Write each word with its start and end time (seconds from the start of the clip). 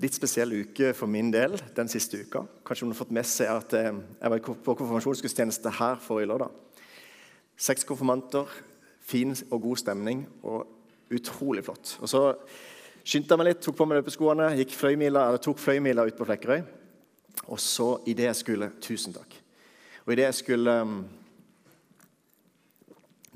litt 0.00 0.16
spesiell 0.16 0.54
uke 0.62 0.94
for 0.96 1.10
min 1.10 1.28
del 1.32 1.58
den 1.76 1.90
siste 1.92 2.22
uka. 2.24 2.44
Kanskje 2.64 2.86
noen 2.86 2.94
har 2.94 3.02
fått 3.02 3.14
med 3.14 3.28
seg 3.28 3.52
at 3.52 3.76
eh, 3.76 3.92
jeg 3.92 4.32
var 4.32 4.42
på 4.64 4.76
konfirmasjonsgudstjeneste 4.78 5.74
her 5.76 6.00
forrige 6.00 6.30
lørdag. 6.32 6.54
Seks 7.60 7.84
konfirmanter, 7.84 8.48
fin 9.04 9.34
og 9.50 9.60
god 9.66 9.82
stemning 9.82 10.24
og 10.40 10.64
utrolig 11.12 11.64
flott. 11.66 11.98
Og 12.00 12.08
Så 12.08 12.22
skyndte 13.04 13.34
jeg 13.34 13.42
meg 13.42 13.50
litt, 13.50 13.62
tok 13.64 13.76
på 13.76 13.88
meg 13.88 14.00
løpeskoene, 14.00 14.50
gikk 14.62 14.74
fløymila, 14.78 15.26
eller 15.28 15.42
tok 15.42 15.60
fløymila 15.60 16.06
ut 16.08 16.16
på 16.16 16.28
Flekkerøy. 16.28 16.60
Og 17.50 17.60
så, 17.60 17.92
idet 18.08 18.30
jeg 18.30 18.40
skulle 18.40 18.72
Tusen 18.80 19.16
takk. 19.16 19.36
Og 20.06 20.14
idet 20.14 20.30
jeg 20.30 20.40
skulle 20.40 20.74
um, 20.82 21.00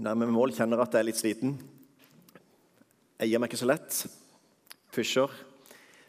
nærme 0.01 0.31
mål, 0.33 0.55
kjenner 0.57 0.81
at 0.83 0.95
jeg 0.95 1.05
er 1.05 1.09
litt 1.11 1.21
sliten. 1.21 1.59
Jeg 3.21 3.31
gir 3.31 3.43
meg 3.43 3.53
ikke 3.53 3.61
så 3.61 3.69
lett. 3.69 4.05
Pusher. 4.95 5.33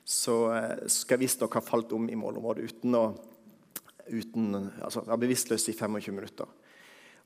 Så 0.05 0.35
eh, 0.53 0.85
skal 0.91 1.17
jeg 1.17 1.25
visstnok 1.25 1.57
ha 1.57 1.63
falt 1.65 1.93
om 1.97 2.05
i 2.09 2.19
målområdet 2.19 2.69
uten 2.69 2.99
å 2.99 3.05
uten, 4.05 4.69
altså, 4.85 5.01
være 5.05 5.23
bevisstløs 5.23 5.65
i 5.71 5.73
25 5.73 6.13
minutter. 6.13 6.49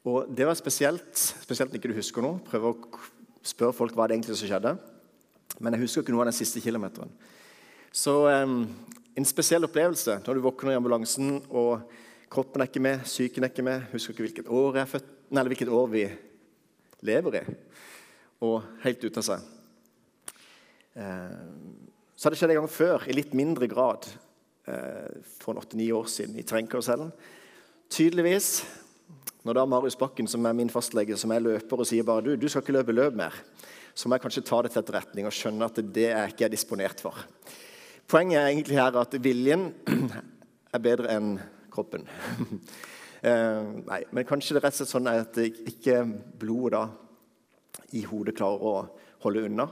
Og 0.07 0.29
Det 0.31 0.45
var 0.47 0.55
spesielt, 0.55 1.15
spesielt 1.17 1.71
når 1.71 1.81
ikke 1.81 1.91
du 1.91 1.97
husker 1.97 2.23
noe. 2.23 2.39
Prøve 2.47 2.71
å 2.71 3.01
spørre 3.43 3.75
folk 3.75 3.95
hva 3.97 4.07
det 4.07 4.15
egentlig 4.15 4.37
som 4.39 4.47
skjedde. 4.47 4.77
Men 5.59 5.75
jeg 5.75 5.83
husker 5.83 6.03
ikke 6.03 6.15
noe 6.15 6.23
av 6.23 6.31
den 6.31 6.39
siste 6.39 6.63
kilometeren. 6.63 7.11
Så 7.91 8.13
um, 8.29 8.61
en 9.17 9.27
spesiell 9.27 9.65
opplevelse 9.65 10.19
når 10.23 10.37
du 10.37 10.45
våkner 10.45 10.75
i 10.75 10.79
ambulansen 10.79 11.39
og 11.49 11.89
kroppen 12.31 12.61
er 12.61 12.69
ikke 12.69 12.83
med, 12.85 13.03
psyken 13.03 13.43
er 13.43 13.51
ikke 13.51 13.65
med, 13.65 13.87
husker 13.91 14.13
ikke 14.13 14.27
hvilket 14.27 14.51
år, 14.53 14.77
jeg 14.77 14.85
er 14.85 14.91
født, 14.93 15.07
nei, 15.33 15.43
hvilket 15.49 15.71
år 15.73 15.87
vi 15.89 16.03
lever 17.09 17.39
i, 17.39 17.41
og 18.45 18.59
helt 18.83 19.03
ute 19.03 19.23
av 19.23 19.25
seg. 19.25 19.47
Uh, 20.93 21.89
så 22.19 22.27
hadde 22.27 22.35
det 22.35 22.41
skjedd 22.41 22.51
en 22.51 22.57
gang 22.59 22.73
før, 22.73 23.05
i 23.07 23.15
litt 23.15 23.31
mindre 23.37 23.69
grad, 23.71 24.03
uh, 24.67 25.07
for 25.39 25.55
åtte-ni 25.61 25.87
år 25.95 26.09
siden, 26.11 26.35
i 26.35 26.43
terrengkarusellen. 26.43 27.13
Tydeligvis 27.89 28.49
når 29.47 29.55
da 29.55 29.63
Marius 29.71 29.95
Bakken, 29.95 30.27
som 30.27 30.43
er 30.45 30.55
min 30.57 30.71
fastlege, 30.71 31.15
som 31.17 31.31
er 31.31 31.45
løper 31.45 31.79
og 31.79 31.87
sier 31.87 32.03
bare 32.03 32.25
du, 32.25 32.33
du 32.35 32.49
skal 32.51 32.65
ikke 32.65 32.75
løpe 32.75 32.95
løp 32.95 33.15
mer, 33.15 33.35
så 33.95 34.09
må 34.09 34.17
jeg 34.17 34.25
kanskje 34.25 34.43
ta 34.49 34.59
det 34.63 34.73
til 34.73 34.81
etterretning 34.83 35.29
og 35.29 35.35
skjønne 35.35 35.69
at 35.71 35.79
det 35.95 36.09
er 36.11 36.31
ikke 36.31 36.43
jeg 36.45 36.53
disponert 36.57 37.03
for. 37.03 37.15
Poenget 38.09 38.41
er 38.41 38.49
egentlig 38.49 38.79
her 38.81 38.99
at 38.99 39.15
viljen 39.23 39.69
er 40.75 40.83
bedre 40.83 41.15
enn 41.15 41.33
kroppen. 41.71 42.03
eh, 43.29 43.63
nei, 43.79 44.01
men 44.11 44.27
kanskje 44.27 44.57
det 44.57 44.65
rett 44.65 44.75
og 44.75 44.81
slett 44.81 44.91
sånn 44.91 45.11
at 45.11 45.39
ikke 45.39 46.01
blodet 46.41 46.75
da 46.75 46.83
i 47.95 48.03
hodet 48.05 48.35
klarer 48.37 48.65
å 48.65 48.75
holde 49.23 49.47
unna. 49.47 49.69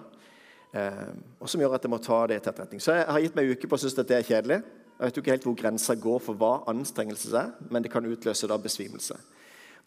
Eh, 0.75 1.11
og 1.39 1.49
som 1.49 1.61
gjør 1.61 1.77
at 1.77 1.85
jeg 1.85 1.91
må 1.91 1.99
ta 2.03 2.19
det 2.27 2.41
til 2.41 2.51
etterretning. 2.51 2.83
Så 2.83 2.97
jeg 2.97 3.07
har 3.07 3.23
gitt 3.23 3.37
meg 3.37 3.47
en 3.47 3.55
uke 3.55 3.69
på 3.69 3.77
å 3.77 3.81
synes 3.81 3.97
at 3.97 4.09
det 4.09 4.17
er 4.17 4.27
kjedelig. 4.27 4.59
Jeg 4.97 5.05
vet 5.05 5.19
ikke 5.21 5.33
helt 5.35 5.45
hvor 5.45 5.57
grensa 5.57 5.95
går 6.01 6.23
for 6.25 6.39
hva 6.41 6.53
anstrengelse 6.71 7.33
er, 7.37 7.51
men 7.69 7.85
det 7.85 7.91
kan 7.93 8.05
utløse 8.07 8.49
da 8.49 8.57
besvimelse. 8.57 9.17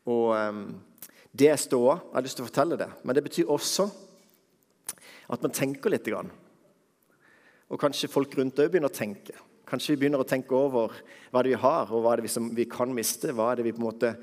Og 0.08 0.30
um, 0.36 0.62
Det 1.30 1.50
er 1.50 1.58
ståa. 1.60 1.96
Jeg 1.98 2.16
har 2.16 2.24
lyst 2.26 2.38
til 2.38 2.46
å 2.46 2.48
fortelle 2.48 2.78
det. 2.78 2.88
Men 3.04 3.14
det 3.14 3.24
betyr 3.26 3.50
også 3.50 3.86
at 5.30 5.42
man 5.42 5.54
tenker 5.54 5.92
litt. 5.92 6.06
Grann. 6.06 6.30
Og 7.70 7.78
kanskje 7.78 8.10
folk 8.10 8.34
rundt 8.38 8.58
òg 8.58 8.72
begynner 8.72 8.90
å 8.90 8.94
tenke. 8.94 9.36
Kanskje 9.70 9.94
vi 9.94 10.00
begynner 10.02 10.24
å 10.24 10.26
tenke 10.26 10.56
over 10.56 10.96
hva 11.30 11.42
det 11.44 11.52
vi 11.52 11.62
har, 11.62 11.92
og 11.94 12.02
hva 12.02 12.16
det 12.18 12.24
vi, 12.26 12.32
som 12.32 12.48
vi 12.54 12.66
kan 12.66 12.90
miste. 12.94 13.30
Hva 13.30 13.52
er 13.52 13.60
det 13.60 13.68
vi 13.68 13.74
på 13.76 13.82
en 13.82 13.86
måte 13.86 14.14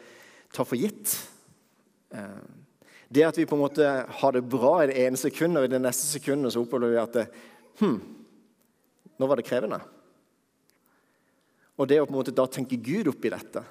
tar 0.51 0.67
for 0.67 0.79
gitt? 0.79 1.13
Um, 2.11 2.66
det 3.07 3.23
at 3.23 3.37
vi 3.39 3.45
på 3.47 3.55
en 3.55 3.63
måte 3.63 3.87
har 4.19 4.35
det 4.35 4.43
bra 4.49 4.81
i 4.83 4.89
det 4.89 4.97
ene 5.05 5.19
sekundet, 5.19 5.61
og 5.61 5.67
i 5.69 5.71
det 5.71 5.81
neste 5.83 6.09
sekundet 6.09 6.53
så 6.53 6.63
opplever 6.63 6.93
vi 6.93 7.01
at 7.01 7.15
det, 7.15 7.25
hm, 7.79 7.97
nå 9.17 9.29
var 9.29 9.39
det 9.39 9.47
krevende. 9.47 9.79
Og 11.77 11.87
det 11.87 12.01
å 12.01 12.07
på 12.07 12.13
en 12.13 12.19
måte 12.19 12.35
da 12.35 12.47
tenke 12.51 12.79
Gud 12.81 13.09
oppi 13.13 13.31
dette 13.31 13.63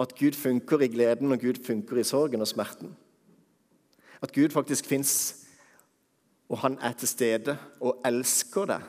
at 0.00 0.14
Gud 0.18 0.34
funker 0.34 0.82
i 0.82 0.90
gleden, 0.90 1.32
og 1.32 1.38
Gud 1.38 1.60
funker 1.64 2.00
i 2.00 2.06
sorgen 2.06 2.42
og 2.42 2.50
smerten. 2.50 2.94
At 4.22 4.32
Gud 4.34 4.50
faktisk 4.50 4.88
fins, 4.90 5.44
og 6.50 6.58
han 6.64 6.78
er 6.82 6.96
til 6.98 7.08
stede 7.08 7.56
og 7.80 8.02
elsker 8.06 8.66
deg 8.72 8.88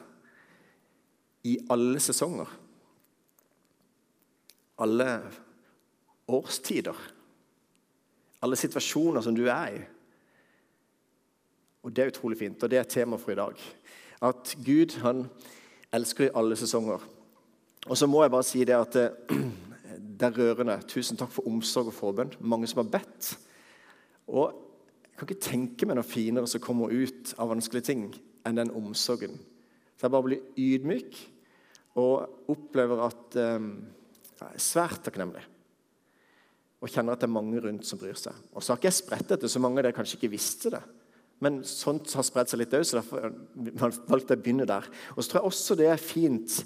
i 1.46 1.58
alle 1.70 2.02
sesonger. 2.02 2.50
Alle 4.82 5.10
årstider. 6.28 6.98
Alle 8.44 8.58
situasjoner 8.60 9.22
som 9.22 9.36
du 9.36 9.46
er 9.48 9.76
i. 9.76 9.84
Og 11.86 11.94
Det 11.94 12.04
er 12.04 12.10
utrolig 12.10 12.38
fint, 12.38 12.64
og 12.64 12.70
det 12.70 12.80
er 12.80 12.84
tema 12.84 13.18
for 13.18 13.32
i 13.32 13.36
dag. 13.36 13.62
At 14.22 14.56
Gud 14.66 14.98
han 15.02 15.28
elsker 15.94 16.26
i 16.26 16.34
alle 16.36 16.56
sesonger. 16.56 17.00
Og 17.86 17.98
så 17.98 18.08
må 18.10 18.24
jeg 18.24 18.32
bare 18.34 18.44
si 18.44 18.64
det 18.66 18.74
at 18.74 18.94
det, 18.94 19.12
det 20.20 20.28
er 20.28 20.38
rørende. 20.40 20.80
Tusen 20.90 21.18
takk 21.18 21.32
for 21.32 21.48
omsorg 21.48 21.92
og 21.92 21.94
forbønn. 21.94 22.34
Mange 22.40 22.68
som 22.68 22.82
har 22.82 22.90
bedt. 23.00 23.36
Og 24.28 24.62
Jeg 25.16 25.20
kan 25.20 25.30
ikke 25.32 25.48
tenke 25.48 25.88
meg 25.88 25.96
noe 25.96 26.04
finere 26.04 26.48
som 26.52 26.60
kommer 26.60 26.92
ut 26.92 27.30
av 27.40 27.48
vanskelige 27.48 27.88
ting, 27.88 28.02
enn 28.44 28.58
den 28.58 28.74
omsorgen. 28.76 29.38
Så 29.96 30.10
jeg 30.10 30.12
bare 30.12 30.26
blir 30.26 30.42
ydmyk 30.60 31.20
og 31.96 32.50
opplever 32.52 33.06
at 33.06 33.38
um, 33.40 33.70
jeg 34.36 34.50
er 34.50 34.60
svært 34.66 35.06
takknemlig. 35.06 35.46
Og 36.86 36.92
kjenner 36.94 37.16
at 37.16 37.24
det 37.24 37.26
er 37.26 37.34
mange 37.34 37.58
rundt 37.64 37.88
som 37.88 37.98
bryr 37.98 38.18
seg. 38.20 38.38
Og 38.54 38.62
så 38.62 38.72
har 38.72 38.78
ikke 38.78 38.92
jeg 38.92 39.00
spredt 39.00 39.32
dette, 39.32 39.50
så 39.50 39.62
mange 39.64 39.82
av 39.82 39.88
dere 39.88 39.98
kanskje 39.98 40.20
ikke 40.20 40.36
visste 40.36 40.70
det. 40.76 40.84
Men 41.42 41.64
sånt 41.66 42.14
har 42.14 42.24
spredt 42.24 42.52
seg 42.52 42.62
litt 42.62 42.76
òg, 42.78 42.86
så 42.86 43.00
derfor 43.00 43.34
valgte 44.06 44.36
jeg 44.36 44.40
å 44.40 44.44
begynne 44.46 44.68
der. 44.70 44.86
Og 45.16 45.24
så 45.24 45.32
tror 45.32 45.42
jeg 45.42 45.50
også 45.50 45.78
det 45.80 45.90
er 45.90 46.04
fint 46.04 46.60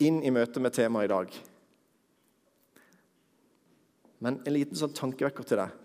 inn 0.00 0.22
i 0.24 0.32
møtet 0.32 0.64
med 0.64 0.72
temaet 0.72 1.10
i 1.10 1.12
dag. 1.12 1.36
Men 4.24 4.40
en 4.40 4.56
liten 4.56 4.80
sånn 4.80 4.96
tankevekker 4.96 5.46
til 5.46 5.60
deg. 5.60 5.76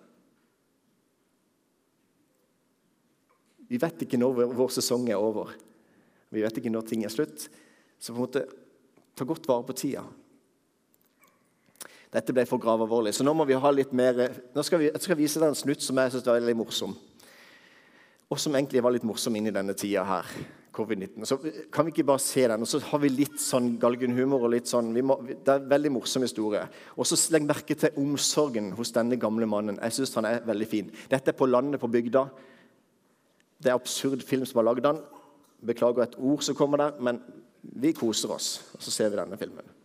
Vi 3.67 3.83
vet 3.83 4.05
ikke 4.05 4.21
når 4.21 4.55
vår 4.55 4.73
sesong 4.79 5.09
er 5.11 5.19
over. 5.19 5.51
Vi 6.33 6.41
vet 6.41 6.57
ikke 6.57 6.71
når 6.71 6.87
ting 6.87 7.03
er 7.03 7.13
slutt. 7.13 7.49
Så 7.99 8.13
på 8.13 8.17
en 8.17 8.25
måte, 8.25 8.47
ta 9.13 9.27
godt 9.27 9.51
vare 9.51 9.67
på 9.67 9.75
tida. 9.83 10.07
Dette 12.13 12.33
ble 12.35 12.45
for 12.45 12.61
gravalvorlig, 12.61 13.15
så 13.15 13.25
nå 13.25 13.33
må 13.33 13.45
vi 13.49 13.57
ha 13.57 13.71
litt 13.73 13.93
mer 13.97 14.27
Nå 14.53 14.63
skal 14.65 14.83
vi, 14.83 14.91
jeg 14.91 15.01
skal 15.01 15.17
vise 15.17 15.41
deg 15.41 15.49
en 15.49 15.57
snutt 15.57 15.81
som 15.81 15.97
jeg 15.97 16.13
synes 16.13 16.27
er 16.27 16.37
veldig 16.37 16.59
morsom. 16.59 16.93
Og 18.29 18.39
som 18.41 18.53
egentlig 18.57 18.83
var 18.85 18.93
litt 18.93 19.05
morsom 19.05 19.35
inn 19.37 19.49
i 19.49 19.53
denne 19.53 19.75
tida 19.77 20.05
her 20.07 20.29
covid-19. 20.73 21.25
Så 21.29 21.37
kan 21.73 21.85
vi 21.85 21.93
ikke 21.93 22.05
bare 22.07 22.21
se 22.21 22.47
den? 22.49 22.61
Og 22.65 22.69
så 22.69 22.79
har 22.81 23.01
vi 23.03 23.11
litt 23.13 23.37
sånn 23.41 23.75
galgenhumor. 23.81 24.47
og 24.47 24.53
litt 24.55 24.69
sånn, 24.69 24.89
må, 25.05 25.19
Det 25.21 25.47
er 25.47 25.59
en 25.59 25.69
veldig 25.69 25.91
morsom 25.93 26.25
historie. 26.25 26.63
Og 26.97 27.05
så 27.05 27.19
Legg 27.33 27.45
merke 27.45 27.75
til 27.75 27.93
omsorgen 27.97 28.71
hos 28.77 28.91
denne 28.91 29.17
gamle 29.17 29.45
mannen. 29.45 29.79
Jeg 29.81 29.93
synes 29.93 30.15
han 30.15 30.25
er 30.25 30.41
veldig 30.45 30.67
fin. 30.67 30.91
Dette 31.09 31.29
er 31.29 31.37
på 31.37 31.49
landet 31.49 31.79
på 31.79 31.91
bygda. 31.91 32.25
Det 33.61 33.69
er 33.69 33.77
absurd 33.77 34.23
film 34.23 34.45
som 34.45 34.61
har 34.61 34.71
lagd 34.71 34.83
den. 34.83 35.01
Beklager 35.65 36.03
et 36.03 36.17
ord 36.17 36.41
som 36.41 36.55
kommer 36.55 36.77
der, 36.77 36.97
men 36.99 37.21
vi 37.61 37.93
koser 37.93 38.33
oss. 38.33 38.63
Og 38.73 38.81
så 38.81 38.91
ser 38.91 39.09
vi 39.09 39.21
denne 39.21 39.37
filmen. 39.37 39.82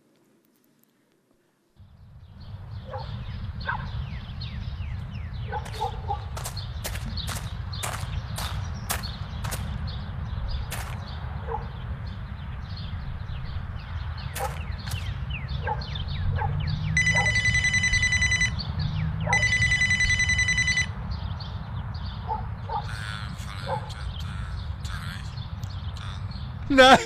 Nei! 26.69 26.97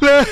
Nei! 0.00 0.24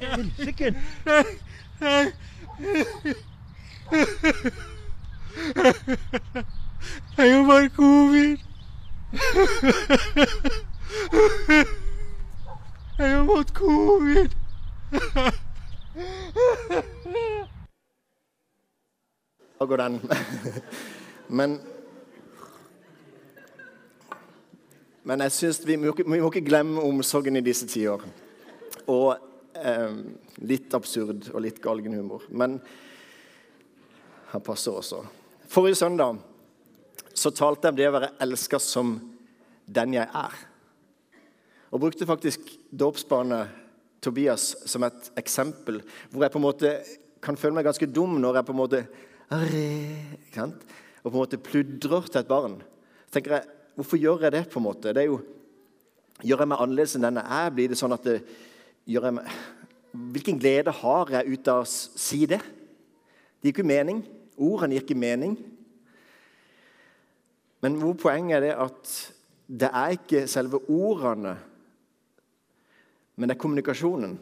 Helsike! 0.00 0.74
Det 7.16 7.24
er 7.24 7.36
jo 7.36 7.44
bare 7.46 7.68
covid. 7.68 8.38
Jeg 12.98 13.10
har 13.16 13.26
fått 13.26 13.54
covid. 13.54 14.30
Da 19.58 19.64
går 19.64 19.76
den. 19.76 20.00
Men 21.28 21.60
Men 25.06 25.22
jeg 25.22 25.34
synes 25.36 25.60
vi, 25.66 25.76
må, 25.78 25.92
vi 25.94 26.18
må 26.18 26.30
ikke 26.32 26.48
glemme 26.48 26.82
omsorgen 26.82 27.38
i 27.38 27.44
disse 27.46 27.68
tider. 27.70 28.02
Og 28.90 29.12
eh, 29.54 30.00
litt 30.42 30.74
absurd 30.74 31.28
og 31.32 31.44
litt 31.44 31.60
galgenhumor. 31.62 32.26
Men 32.34 32.58
han 34.32 34.42
passer 34.42 34.74
også. 34.74 35.04
Forrige 35.46 35.78
søndag 35.78 36.18
så 37.16 37.30
talte 37.30 37.68
jeg 37.68 37.74
om 37.74 37.78
det 37.78 37.86
å 37.88 37.94
være 37.94 38.12
elska 38.26 38.58
som 38.60 38.96
den 39.78 39.94
jeg 39.94 40.10
er. 40.10 40.34
Og 41.70 41.82
brukte 41.82 42.08
faktisk 42.08 42.50
dåpsbarnet 42.74 43.62
Tobias 44.02 44.52
som 44.68 44.84
et 44.86 45.10
eksempel, 45.18 45.80
hvor 46.10 46.26
jeg 46.26 46.34
på 46.34 46.40
en 46.40 46.44
måte 46.44 46.72
kan 47.24 47.38
føle 47.38 47.56
meg 47.56 47.66
ganske 47.66 47.88
dum 47.90 48.18
når 48.22 48.40
jeg 48.40 48.48
på 48.48 48.54
en 48.54 48.60
måte? 48.60 48.82
Og 50.36 51.08
på 51.08 51.14
en 51.14 51.20
måte 51.22 51.40
pludrer 51.42 52.10
til 52.10 52.20
et 52.20 52.30
barn. 52.30 52.58
Så 53.06 53.16
tenker 53.16 53.38
jeg, 53.38 53.55
Hvorfor 53.76 54.00
gjør 54.00 54.26
jeg 54.26 54.32
det? 54.32 54.44
på 54.50 54.58
en 54.60 54.66
måte? 54.66 54.92
Det 54.92 55.04
er 55.04 55.10
jo, 55.10 55.20
Gjør 56.24 56.40
jeg 56.40 56.48
meg 56.48 56.60
annerledes 56.64 56.94
enn 56.96 57.04
den 57.04 57.18
jeg 57.20 57.28
er? 57.28 57.50
Blir 57.52 57.68
det 57.68 57.76
sånn 57.76 57.92
at 57.92 58.06
det, 58.08 58.20
gjør 58.88 59.10
jeg 59.10 59.16
meg, 59.18 59.34
Hvilken 59.96 60.38
glede 60.40 60.72
har 60.72 61.10
jeg 61.12 61.32
ut 61.32 61.48
av 61.48 61.62
å 61.62 61.68
si 61.68 62.22
det? 62.28 62.40
Det 63.40 63.48
gir 63.48 63.54
ikke 63.54 63.68
mening. 63.68 64.02
Ordene 64.36 64.76
gir 64.76 64.84
ikke 64.84 64.96
mening. 64.98 65.36
Men 67.64 67.78
hvor 67.80 67.96
poenget 68.00 68.38
er 68.38 68.44
det 68.44 68.54
at 68.60 68.94
det 69.46 69.70
er 69.70 69.94
ikke 69.94 70.24
selve 70.28 70.58
ordene, 70.68 71.36
men 73.16 73.30
det 73.30 73.36
er 73.36 73.40
kommunikasjonen. 73.40 74.16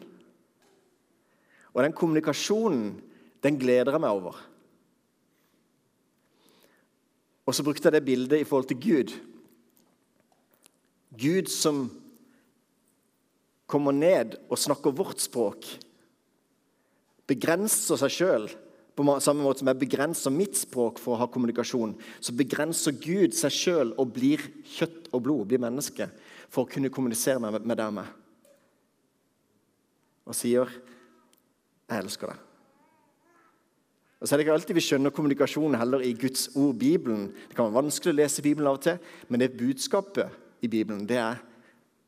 Og 1.73 1.83
den 1.83 1.95
kommunikasjonen, 1.97 2.85
den 3.43 3.57
gleder 3.59 3.97
jeg 3.97 4.03
meg 4.05 4.15
over. 4.15 4.37
Og 7.45 7.55
så 7.55 7.65
brukte 7.65 7.89
jeg 7.89 7.97
det 7.97 8.05
bildet 8.05 8.39
i 8.39 8.47
forhold 8.47 8.69
til 8.69 8.79
Gud. 8.79 9.15
Gud 11.19 11.49
som 11.51 11.87
kommer 13.69 13.95
ned 13.95 14.37
og 14.49 14.59
snakker 14.61 14.93
vårt 14.95 15.23
språk, 15.23 15.67
begrenser 17.25 17.97
seg 17.97 18.13
sjøl 18.13 18.47
på 18.95 19.03
samme 19.19 19.43
måte 19.43 19.59
som 19.59 19.69
jeg 19.69 19.81
begrenser 19.81 20.31
mitt 20.31 20.55
språk 20.55 21.01
for 21.03 21.15
å 21.15 21.19
ha 21.19 21.27
kommunikasjon, 21.27 21.97
så 22.23 22.35
begrenser 22.35 22.95
Gud 23.03 23.35
seg 23.35 23.51
sjøl 23.51 23.91
og 23.99 24.13
blir 24.15 24.39
kjøtt 24.77 25.09
og 25.11 25.25
blod, 25.25 25.49
blir 25.49 25.59
menneske, 25.59 26.07
for 26.47 26.63
å 26.63 26.71
kunne 26.71 26.91
kommunisere 26.93 27.41
med, 27.43 27.59
med 27.67 27.79
deg 27.81 27.91
meg. 27.97 28.07
Og 30.25 30.33
sier 30.33 30.71
'Jeg 31.85 32.01
elsker 32.01 32.27
deg'. 32.31 32.43
Og 34.21 34.27
så 34.27 34.33
er 34.33 34.37
det 34.37 34.45
ikke 34.45 34.53
alltid 34.55 34.75
vi 34.75 34.81
skjønner 34.81 35.11
kommunikasjonen 35.13 35.77
heller 35.77 35.99
i 35.99 36.13
Guds 36.13 36.47
ord, 36.55 36.79
Bibelen. 36.79 37.27
Det 37.49 37.55
kan 37.55 37.67
være 37.67 37.83
vanskelig 37.83 38.13
å 38.13 38.15
lese 38.15 38.41
Bibelen 38.41 38.67
av 38.67 38.79
og 38.79 38.81
til, 38.81 38.97
men 39.29 39.39
det 39.39 39.57
budskapet 39.57 40.31
i 40.65 40.71
Bibelen 40.71 41.05
det 41.07 41.17
er 41.17 41.37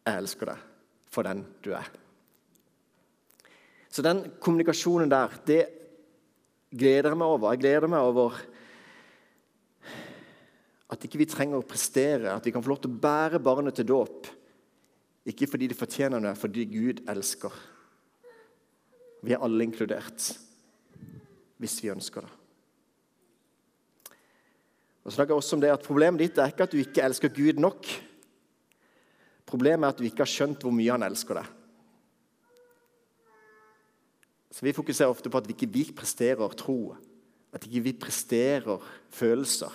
'Jeg 0.06 0.18
elsker 0.18 0.46
deg 0.46 0.58
for 1.06 1.24
den 1.24 1.46
du 1.64 1.72
er'. 1.72 1.90
Så 3.90 4.02
den 4.02 4.32
kommunikasjonen 4.42 5.10
der, 5.10 5.28
det 5.48 5.66
gleder 6.72 7.10
jeg 7.10 7.18
meg 7.18 7.28
over. 7.28 7.52
Jeg 7.52 7.60
gleder 7.60 7.88
meg 7.88 8.00
over 8.00 8.36
at 10.90 11.04
ikke 11.04 11.18
vi 11.18 11.26
trenger 11.26 11.60
å 11.60 11.68
prestere, 11.68 12.32
at 12.32 12.46
vi 12.46 12.52
kan 12.52 12.64
få 12.64 12.70
lov 12.70 12.82
til 12.82 12.92
å 12.92 13.00
bære 13.02 13.44
barnet 13.44 13.76
til 13.76 13.88
dåp. 13.88 14.28
Ikke 15.28 15.48
fordi 15.48 15.68
de 15.68 15.76
fortjener 15.76 16.20
det, 16.24 16.38
fordi 16.38 16.66
Gud 16.66 17.02
elsker. 17.10 17.52
Vi 19.24 19.34
er 19.34 19.44
alle 19.44 19.66
inkludert 19.68 20.38
hvis 21.58 21.80
vi 21.82 21.90
ønsker 21.90 22.22
det. 22.22 22.34
Og 25.04 25.12
så 25.12 25.16
snakker 25.16 25.34
jeg 25.34 25.42
også 25.42 25.56
om 25.58 25.62
det 25.64 25.72
at 25.72 25.86
Problemet 25.88 26.20
ditt 26.22 26.38
er 26.38 26.52
ikke 26.52 26.68
at 26.68 26.74
du 26.76 26.78
ikke 26.82 27.04
elsker 27.04 27.32
Gud 27.34 27.60
nok. 27.64 27.88
Problemet 29.48 29.88
er 29.88 29.96
at 29.96 30.02
du 30.02 30.08
ikke 30.08 30.26
har 30.26 30.32
skjønt 30.32 30.64
hvor 30.66 30.76
mye 30.76 30.92
han 30.92 31.06
elsker 31.08 31.40
deg. 31.40 31.54
Så 34.52 34.66
Vi 34.66 34.74
fokuserer 34.74 35.12
ofte 35.12 35.30
på 35.30 35.38
at 35.38 35.48
vi 35.48 35.54
ikke 35.54 35.70
vi 35.72 35.84
presterer 35.96 36.54
tro, 36.58 36.96
at 37.54 37.66
ikke 37.68 37.84
vi 37.86 37.94
presterer 37.94 38.82
følelser. 39.14 39.74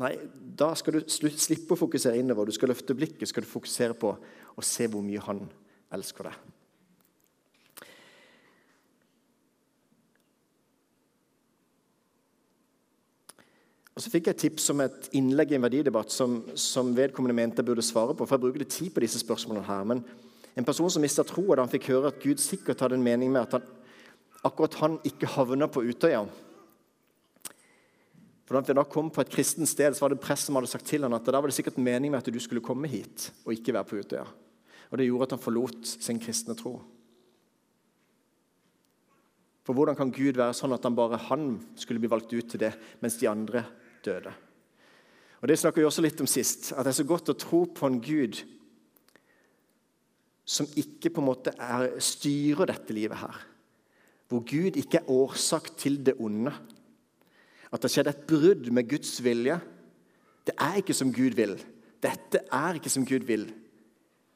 Nei, 0.00 0.12
da 0.60 0.74
skal 0.76 0.98
du 0.98 1.08
slippe 1.08 1.72
å 1.72 1.80
fokusere 1.80 2.20
innover. 2.20 2.46
Du 2.46 2.54
skal 2.54 2.70
løfte 2.70 2.96
blikket 2.96 3.30
skal 3.30 3.46
du 3.46 3.48
fokusere 3.48 3.96
på 3.96 4.12
å 4.12 4.64
se 4.64 4.88
hvor 4.92 5.04
mye 5.04 5.24
han 5.24 5.46
elsker 5.96 6.28
deg. 6.28 6.45
Og 13.96 14.04
Så 14.04 14.10
fikk 14.12 14.26
jeg 14.28 14.36
tips 14.36 14.66
om 14.74 14.82
et 14.84 15.06
innlegg 15.16 15.54
i 15.54 15.56
en 15.56 15.64
verdidebatt 15.64 16.12
som, 16.12 16.42
som 16.60 16.90
vedkommende 16.92 17.32
mente 17.36 17.62
jeg 17.62 17.68
burde 17.70 17.84
svare 17.84 18.12
på. 18.12 18.26
for 18.26 18.36
jeg 18.36 18.42
bruker 18.42 18.60
litt 18.60 18.74
tid 18.74 18.90
på 18.92 19.00
disse 19.00 19.22
spørsmålene 19.22 19.64
her. 19.64 19.86
Men 19.88 20.02
en 20.52 20.66
person 20.68 20.90
som 20.92 21.00
mista 21.00 21.24
troa 21.24 21.56
da 21.56 21.64
han 21.64 21.72
fikk 21.72 21.88
høre 21.94 22.10
at 22.12 22.18
Gud 22.20 22.42
sikkert 22.42 22.82
hadde 22.84 22.98
en 22.98 23.06
mening 23.06 23.32
med 23.32 23.46
at 23.46 23.56
han, 23.56 23.64
akkurat 24.44 24.76
han 24.82 24.98
ikke 25.00 25.30
havna 25.32 25.68
på 25.72 25.80
Utøya. 25.88 26.26
For 28.44 28.60
Da 28.60 28.68
jeg 28.68 28.76
da 28.76 28.84
kom 28.84 29.08
på 29.10 29.24
et 29.24 29.32
kristent 29.32 29.68
sted, 29.68 29.96
så 29.96 30.04
var 30.04 30.12
det 30.12 30.20
prest 30.20 30.44
som 30.44 30.60
hadde 30.60 30.70
sagt 30.70 30.86
til 30.86 31.02
han 31.02 31.16
at 31.16 31.24
da 31.24 31.40
var 31.40 31.48
det 31.48 31.56
sikkert 31.56 31.80
en 31.80 31.88
mening 31.88 32.12
med 32.12 32.20
at 32.20 32.28
du 32.28 32.38
skulle 32.38 32.60
komme 32.60 32.92
hit 32.92 33.30
og 33.46 33.56
ikke 33.56 33.74
være 33.78 33.88
på 33.88 34.02
Utøya. 34.04 34.26
Og 34.92 34.98
Det 34.98 35.08
gjorde 35.08 35.30
at 35.30 35.34
han 35.38 35.42
forlot 35.42 35.88
sin 35.88 36.20
kristne 36.20 36.54
tro. 36.54 36.76
For 39.64 39.72
hvordan 39.72 39.96
kan 39.96 40.12
Gud 40.12 40.36
være 40.36 40.54
sånn 40.54 40.76
at 40.76 40.84
han 40.84 40.94
bare 40.94 41.16
han 41.32 41.56
skulle 41.80 41.98
bli 42.04 42.12
valgt 42.12 42.36
ut 42.36 42.52
til 42.52 42.60
det, 42.60 42.74
mens 43.00 43.16
de 43.16 43.32
andre 43.32 43.64
døde? 44.06 44.32
Og 45.42 45.48
Det 45.48 45.58
snakker 45.60 45.82
vi 45.82 45.86
også 45.88 46.04
litt 46.04 46.20
om 46.22 46.28
sist. 46.30 46.72
At 46.72 46.86
det 46.86 46.94
er 46.94 47.00
så 47.02 47.06
godt 47.06 47.30
å 47.30 47.38
tro 47.38 47.66
på 47.70 47.88
en 47.88 48.00
Gud 48.02 48.40
som 50.46 50.68
ikke 50.78 51.10
på 51.10 51.20
en 51.22 51.26
måte 51.26 51.52
er, 51.58 51.96
styrer 51.98 52.70
dette 52.70 52.94
livet 52.94 53.18
her. 53.18 53.38
Hvor 54.30 54.42
Gud 54.46 54.78
ikke 54.78 55.02
er 55.02 55.10
årsak 55.10 55.72
til 55.78 55.98
det 56.06 56.16
onde. 56.22 56.52
At 57.74 57.82
det 57.82 57.90
skjedde 57.92 58.14
et 58.14 58.26
brudd 58.30 58.70
med 58.74 58.88
Guds 58.90 59.18
vilje. 59.22 59.58
Det 60.46 60.54
er 60.54 60.78
ikke 60.80 60.94
som 60.94 61.10
Gud 61.14 61.34
vil. 61.38 61.56
Dette 62.02 62.44
er 62.54 62.78
ikke 62.78 62.92
som 62.92 63.06
Gud 63.06 63.26
vil. 63.26 63.48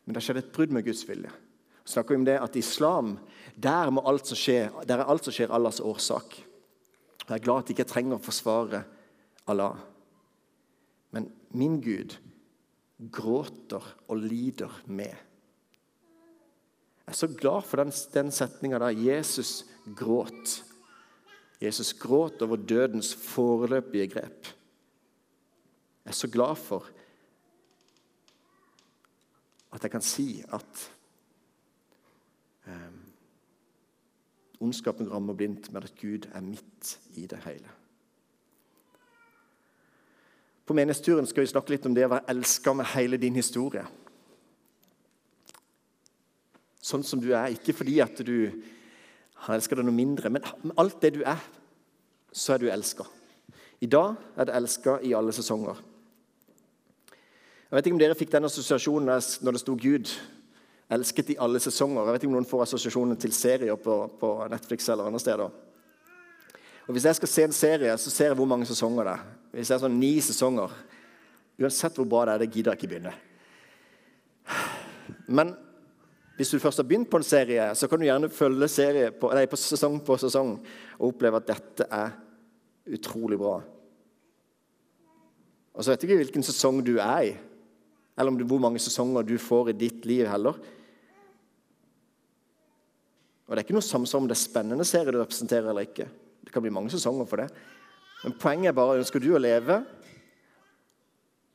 Men 0.05 0.17
det 0.17 0.25
skjedde 0.27 0.43
et 0.45 0.53
brudd 0.55 0.75
med 0.75 0.85
Guds 0.87 1.05
vilje. 1.09 1.31
Vi 1.31 1.95
snakker 1.95 2.19
om 2.19 2.25
det 2.27 2.39
at 2.43 2.57
i 2.59 2.63
islam 2.63 3.17
der, 3.55 3.91
må 3.91 4.03
alt 4.07 4.27
som 4.27 4.39
skjer, 4.39 4.71
der 4.87 5.03
er 5.03 5.11
alt 5.11 5.27
som 5.27 5.35
skjer, 5.35 5.51
Allahs 5.55 5.81
årsak. 5.83 6.37
Jeg 7.23 7.37
er 7.37 7.45
glad 7.45 7.63
at 7.63 7.71
jeg 7.71 7.79
ikke 7.79 7.93
trenger 7.93 8.19
å 8.19 8.23
forsvare 8.23 8.83
Allah. 9.51 9.79
Men 11.11 11.31
min 11.51 11.81
Gud 11.83 12.17
gråter 13.13 13.85
og 14.09 14.17
lider 14.17 14.83
med. 14.87 15.15
Jeg 17.07 17.15
er 17.15 17.19
så 17.19 17.27
glad 17.27 17.63
for 17.67 17.83
den, 17.83 17.93
den 18.15 18.31
setninga 18.31 18.79
der. 18.79 18.95
Jesus 18.95 19.65
gråt. 19.97 20.61
Jesus 21.61 21.93
gråt 21.93 22.43
over 22.43 22.57
dødens 22.57 23.15
foreløpige 23.15 24.09
grep. 24.09 24.47
Jeg 26.05 26.13
er 26.13 26.17
så 26.17 26.29
glad 26.31 26.57
for 26.57 26.87
at 29.73 29.83
jeg 29.83 29.91
kan 29.91 30.03
si 30.03 30.43
at 30.53 30.87
eh, 32.67 32.95
ondskapen 34.61 35.11
rammer 35.13 35.35
blindt, 35.35 35.73
men 35.73 35.83
at 35.83 35.95
Gud 36.01 36.27
er 36.33 36.41
midt 36.41 36.99
i 37.15 37.27
det 37.27 37.39
hele. 37.45 37.80
På 40.71 40.75
menighetsturen 40.75 41.27
skal 41.27 41.43
vi 41.43 41.51
snakke 41.51 41.73
litt 41.73 41.87
om 41.89 41.95
det 41.97 42.05
å 42.07 42.13
være 42.13 42.31
elska 42.31 42.71
med 42.79 42.87
hele 42.93 43.19
din 43.19 43.35
historie. 43.35 43.81
Sånn 46.79 47.03
som 47.03 47.19
du 47.19 47.33
er, 47.33 47.57
ikke 47.57 47.75
fordi 47.75 47.97
at 48.05 48.21
du 48.23 48.37
har 49.49 49.57
elska 49.57 49.75
deg 49.75 49.89
noe 49.89 49.97
mindre, 49.97 50.31
men 50.31 50.47
med 50.63 50.79
alt 50.79 51.01
det 51.03 51.11
du 51.17 51.25
er, 51.27 51.43
så 52.31 52.55
er 52.55 52.63
du 52.63 52.69
elska. 52.71 53.03
I 53.83 53.89
dag 53.91 54.15
er 54.39 54.47
det 54.47 54.55
elska 54.61 54.95
i 55.03 55.11
alle 55.19 55.35
sesonger. 55.35 55.81
Jeg 57.11 57.75
vet 57.75 57.91
ikke 57.91 57.99
om 57.99 58.03
dere 58.05 58.19
fikk 58.23 58.31
den 58.37 58.47
assosiasjonen 58.47 59.11
når 59.43 59.59
det 59.59 59.65
sto 59.65 59.75
Gud 59.75 60.13
elsket 60.87 61.35
i 61.35 61.39
alle 61.43 61.59
sesonger. 61.67 62.05
Jeg 62.05 62.15
vet 62.15 62.29
ikke 62.29 62.31
om 62.31 62.39
noen 62.39 62.51
får 62.55 62.69
assosiasjonen 62.69 63.19
til 63.19 63.35
serier 63.35 63.75
på, 63.75 64.05
på 64.23 64.33
Netflix 64.55 64.87
eller 64.87 65.11
andre 65.11 65.25
steder. 65.27 65.51
Og 66.91 66.95
Hvis 66.97 67.05
jeg 67.07 67.17
skal 67.21 67.29
se 67.31 67.43
en 67.47 67.53
serie, 67.55 67.93
så 68.03 68.11
ser 68.11 68.33
jeg 68.33 68.35
hvor 68.35 68.49
mange 68.51 68.67
sesonger 68.67 69.05
det 69.07 69.13
er. 69.13 69.27
Hvis 69.55 69.69
det 69.71 69.75
er 69.77 69.83
sånn 69.85 69.99
ni 70.01 70.17
sesonger 70.19 70.73
Uansett 71.61 71.99
hvor 72.01 72.09
bra 72.09 72.25
det 72.25 72.33
er, 72.33 72.41
det 72.43 72.49
gidder 72.51 72.73
jeg 72.73 72.81
ikke 72.81 72.89
begynne. 72.89 73.13
Men 75.29 75.53
hvis 76.39 76.51
du 76.51 76.59
først 76.59 76.81
har 76.81 76.87
begynt 76.89 77.11
på 77.13 77.21
en 77.21 77.27
serie, 77.29 77.69
så 77.77 77.87
kan 77.87 78.01
du 78.01 78.07
gjerne 78.09 78.31
følge 78.33 78.69
serie 78.73 79.13
på, 79.13 79.29
nei, 79.37 79.45
på 79.47 79.59
sesong 79.61 80.01
på 80.03 80.17
sesong 80.19 80.55
og 80.97 81.05
oppleve 81.13 81.39
at 81.39 81.51
dette 81.53 81.87
er 81.95 82.15
utrolig 82.97 83.39
bra. 83.39 83.59
Og 85.77 85.85
så 85.85 85.93
vet 85.93 86.03
jeg 86.03 86.11
ikke 86.11 86.23
hvilken 86.25 86.49
sesong 86.49 86.81
du 86.83 86.97
er 86.97 87.29
i, 87.29 87.35
eller 88.17 88.33
om 88.33 88.41
du, 88.41 88.47
hvor 88.49 88.65
mange 88.65 88.83
sesonger 88.83 89.29
du 89.29 89.37
får 89.39 89.71
i 89.71 89.77
ditt 89.85 90.09
liv 90.11 90.25
heller. 90.33 90.59
Og 93.47 93.55
Det 93.55 93.61
er 93.61 93.69
ikke 93.69 93.79
noe 93.79 93.93
samsvar 93.93 94.25
om 94.25 94.33
det 94.33 94.35
er 94.41 94.43
spennende 94.43 94.89
serie 94.89 95.13
du 95.15 95.21
representerer 95.21 95.71
eller 95.71 95.87
ikke. 95.87 96.09
Det 96.45 96.53
kan 96.53 96.63
bli 96.65 96.73
mange 96.73 96.91
sesonger 96.93 97.29
for 97.29 97.43
det. 97.43 97.49
Men 98.25 98.37
poenget 98.41 98.73
er 98.73 98.77
bare 98.77 99.01
ønsker 99.01 99.23
du 99.23 99.33
å 99.35 99.41
leve 99.41 99.81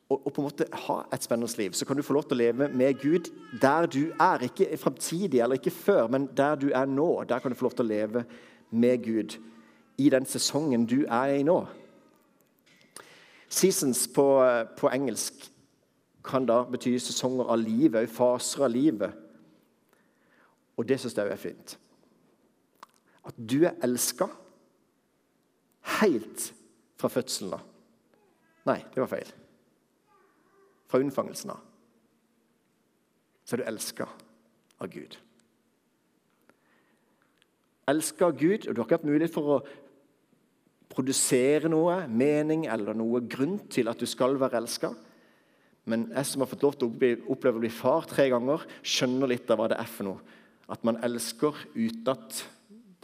og, 0.10 0.20
og, 0.20 0.34
på 0.34 0.42
en 0.42 0.46
måte 0.46 0.68
ha 0.86 1.00
et 1.13 1.24
spennende 1.25 1.58
liv, 1.58 1.74
så 1.74 1.86
kan 1.86 1.98
du 1.98 2.04
få 2.06 2.13
lov 2.13 2.27
til 2.30 2.38
å 2.38 2.44
leve 2.44 2.68
med 2.70 3.00
Gud 3.01 3.32
der 3.62 3.88
du 3.89 4.13
er. 4.22 4.44
Ikke 4.46 4.77
framtidig 4.77 5.42
eller 5.42 5.58
ikke 5.58 5.74
før, 5.74 6.08
men 6.13 6.27
der 6.38 6.60
du 6.62 6.68
er 6.70 6.86
nå. 6.86 7.24
Der 7.25 7.42
kan 7.42 7.51
du 7.51 7.58
få 7.58 7.65
lov 7.65 7.77
til 7.77 7.88
å 7.88 7.89
leve 7.89 8.25
med 8.70 9.01
Gud 9.04 9.38
i 9.98 10.12
den 10.13 10.27
sesongen 10.30 10.86
du 10.86 11.01
er 11.10 11.39
i 11.39 11.44
nå. 11.48 11.58
Seasons 13.50 14.06
på, 14.13 14.27
på 14.77 14.92
engelsk 14.94 15.50
kan 16.25 16.46
da 16.46 16.62
bety 16.70 16.96
sesonger 17.00 17.50
av 17.50 17.62
livet, 17.62 18.10
faser 18.10 18.65
av 18.65 18.74
livet. 18.74 19.22
Og 20.77 20.86
det 20.86 21.00
syns 21.01 21.18
jeg 21.18 21.32
er 21.32 21.42
fint. 21.42 21.77
At 23.25 23.38
du 23.38 23.63
er 23.63 23.77
elska 23.86 24.27
helt 26.00 26.50
fra 27.00 27.12
fødselen 27.12 27.56
av. 27.58 27.63
Nei, 28.65 28.80
det 28.94 29.01
var 29.04 29.12
feil. 29.12 29.32
Fra 30.89 31.01
unnfangelsen 31.01 31.54
av. 31.54 31.62
Så 33.46 33.56
er 33.56 33.62
du 33.62 33.70
elska 33.70 34.08
av 34.82 34.89
Gud. 34.89 35.18
Elska 37.89 38.32
av 38.32 38.38
Gud, 38.39 38.65
og 38.65 38.74
du 38.74 38.82
har 38.82 38.88
ikke 38.88 38.98
hatt 38.98 39.10
mulighet 39.10 39.34
for 39.36 39.58
å 39.58 39.63
produsere 40.89 41.70
noe, 41.70 42.06
mening 42.10 42.65
eller 42.72 42.98
noe 42.98 43.22
grunn 43.30 43.60
til 43.70 43.92
at 43.92 44.01
du 44.01 44.08
skal 44.10 44.39
være 44.42 44.58
elska. 44.63 44.94
Men 45.86 46.08
jeg 46.10 46.25
som 46.25 46.42
har 46.42 46.50
fått 46.50 46.65
lov 46.65 46.77
til 46.80 46.89
å 46.89 47.34
oppleve 47.36 47.60
å 47.60 47.62
bli 47.62 47.70
far 47.70 48.08
tre 48.10 48.25
ganger, 48.34 48.63
skjønner 48.82 49.30
litt 49.30 49.51
av 49.54 49.62
hva 49.62 49.70
det 49.70 49.77
er 49.77 49.89
for 49.92 50.10
noe. 50.10 50.38
At 50.72 50.82
man 50.88 50.98
elsker 51.06 51.54
uten 51.75 52.10
at 52.10 52.42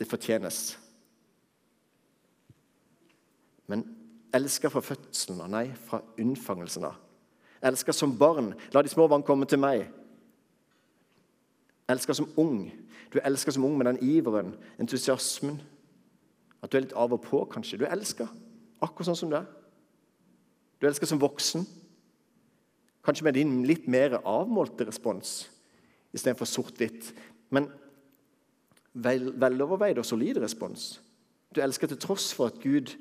det 0.02 0.08
fortjenes. 0.10 0.81
Men 3.72 3.86
elsker 4.36 4.72
fra 4.72 4.84
fødselen 4.84 5.42
av, 5.44 5.50
nei, 5.52 5.66
fra 5.88 6.02
unnfangelsen 6.20 6.86
av. 6.90 7.00
Elsker 7.64 7.96
som 7.96 8.14
barn. 8.18 8.54
La 8.74 8.84
de 8.84 8.92
små 8.92 9.08
barn 9.12 9.24
komme 9.24 9.48
til 9.48 9.62
meg. 9.62 9.86
Elsker 11.92 12.18
som 12.18 12.30
ung. 12.42 12.66
Du 13.12 13.20
elsker 13.24 13.56
som 13.56 13.66
ung 13.68 13.78
med 13.80 13.90
den 13.90 14.00
iveren, 14.04 14.56
entusiasmen. 14.80 15.60
At 16.62 16.72
du 16.72 16.78
er 16.78 16.86
litt 16.86 16.98
av 16.98 17.14
og 17.16 17.24
på, 17.26 17.44
kanskje. 17.52 17.82
Du 17.82 17.88
elsker 17.88 18.30
akkurat 18.82 19.12
sånn 19.12 19.20
som 19.20 19.32
du 19.32 19.38
er. 19.40 19.48
Du 20.82 20.88
elsker 20.90 21.10
som 21.10 21.22
voksen. 21.22 21.66
Kanskje 23.06 23.26
med 23.26 23.38
din 23.38 23.62
litt 23.70 23.88
mer 23.90 24.20
avmålte 24.20 24.88
respons 24.88 25.46
istedenfor 26.12 26.50
sort-hvitt. 26.50 27.12
Men 27.54 27.70
vel, 28.94 29.32
veloverveid 29.40 30.02
og 30.02 30.08
solid 30.08 30.42
respons. 30.42 30.96
Du 31.56 31.62
elsker 31.64 31.90
til 31.92 32.00
tross 32.02 32.32
for 32.36 32.52
at 32.52 32.60
Gud 32.64 32.94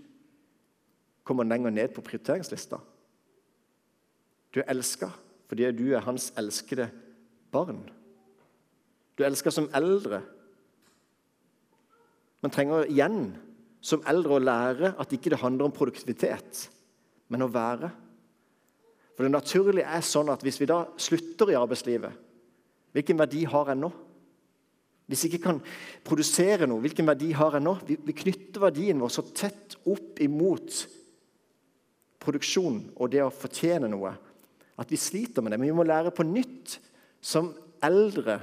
kommer 1.31 1.47
lenger 1.47 1.71
ned 1.71 1.95
på 1.95 2.03
prioriteringslista. 2.03 2.81
Du 4.51 4.61
er 4.61 4.71
elska 4.75 5.13
fordi 5.51 5.67
du 5.75 5.89
er 5.95 6.05
hans 6.07 6.29
elskede 6.39 6.85
barn. 7.51 7.81
Du 9.19 9.25
er 9.25 9.33
elska 9.33 9.51
som 9.51 9.67
eldre. 9.75 10.21
Man 12.39 12.55
trenger 12.55 12.87
igjen 12.87 13.33
som 13.83 14.05
eldre 14.07 14.37
å 14.37 14.45
lære 14.45 14.93
at 14.95 15.11
ikke 15.17 15.33
det 15.33 15.41
handler 15.43 15.67
om 15.67 15.75
produktivitet, 15.75 16.69
men 17.35 17.43
å 17.43 17.51
være. 17.51 17.91
For 19.17 19.27
det 19.27 19.35
naturlige 19.35 19.91
er 19.91 20.07
sånn 20.07 20.31
at 20.33 20.47
Hvis 20.47 20.61
vi 20.63 20.71
da 20.71 20.85
slutter 20.97 21.51
i 21.51 21.59
arbeidslivet, 21.59 22.15
hvilken 22.95 23.19
verdi 23.19 23.43
har 23.51 23.75
jeg 23.75 23.83
nå? 23.83 23.91
Hvis 25.11 25.25
jeg 25.25 25.35
ikke 25.35 25.49
kan 25.49 25.61
produsere 26.07 26.71
noe, 26.71 26.81
hvilken 26.81 27.11
verdi 27.11 27.33
har 27.35 27.59
jeg 27.59 27.67
nå? 27.67 27.75
Vi, 27.87 27.99
vi 28.07 28.15
knytter 28.23 28.63
verdien 28.63 29.03
vår 29.03 29.11
så 29.11 29.27
tett 29.35 29.75
opp 29.83 30.23
imot 30.23 30.87
produksjon 32.21 32.83
og 32.97 33.11
det 33.13 33.23
å 33.25 33.33
fortjene 33.33 33.89
noe 33.91 34.13
at 34.81 34.93
vi 34.93 34.99
sliter 35.01 35.45
med 35.45 35.53
det. 35.53 35.61
Men 35.61 35.71
vi 35.71 35.77
må 35.77 35.85
lære 35.85 36.13
på 36.15 36.25
nytt 36.25 36.79
som 37.21 37.51
eldre, 37.85 38.39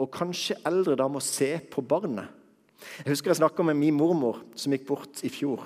og 0.00 0.10
kanskje 0.12 0.58
eldre 0.66 0.96
da 0.98 1.06
må 1.08 1.22
se 1.24 1.54
på 1.70 1.84
barnet. 1.86 2.28
Jeg 3.00 3.14
husker 3.14 3.32
jeg 3.32 3.40
snakka 3.40 3.64
med 3.64 3.78
min 3.78 3.96
mormor 3.96 4.42
som 4.58 4.74
gikk 4.74 4.86
bort 4.88 5.22
i 5.24 5.30
fjor. 5.32 5.62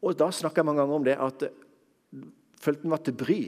Og 0.00 0.16
Da 0.16 0.30
snakka 0.32 0.60
jeg 0.60 0.68
mange 0.68 0.80
ganger 0.80 0.96
om 0.96 1.04
det 1.04 1.16
at 1.20 1.42
følte 2.60 2.86
hun 2.86 2.94
var 2.94 3.02
til 3.04 3.16
bry. 3.16 3.40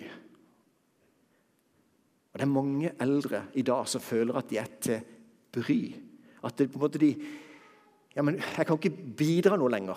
Og 2.33 2.41
Det 2.41 2.45
er 2.45 2.51
mange 2.51 2.93
eldre 3.01 3.45
i 3.55 3.63
dag 3.63 3.89
som 3.89 4.05
føler 4.05 4.37
at 4.37 4.51
de 4.51 4.59
er 4.61 4.73
til 4.81 5.07
bry. 5.53 5.81
At 6.43 6.59
det 6.59 6.71
på 6.73 6.81
en 6.81 6.87
måte 6.87 7.01
de 7.03 7.15
Ja, 8.13 8.21
men 8.21 8.37
jeg 8.37 8.67
kan 8.67 8.77
ikke 8.77 9.15
bidra 9.17 9.57
noe 9.57 9.73
lenger. 9.73 9.97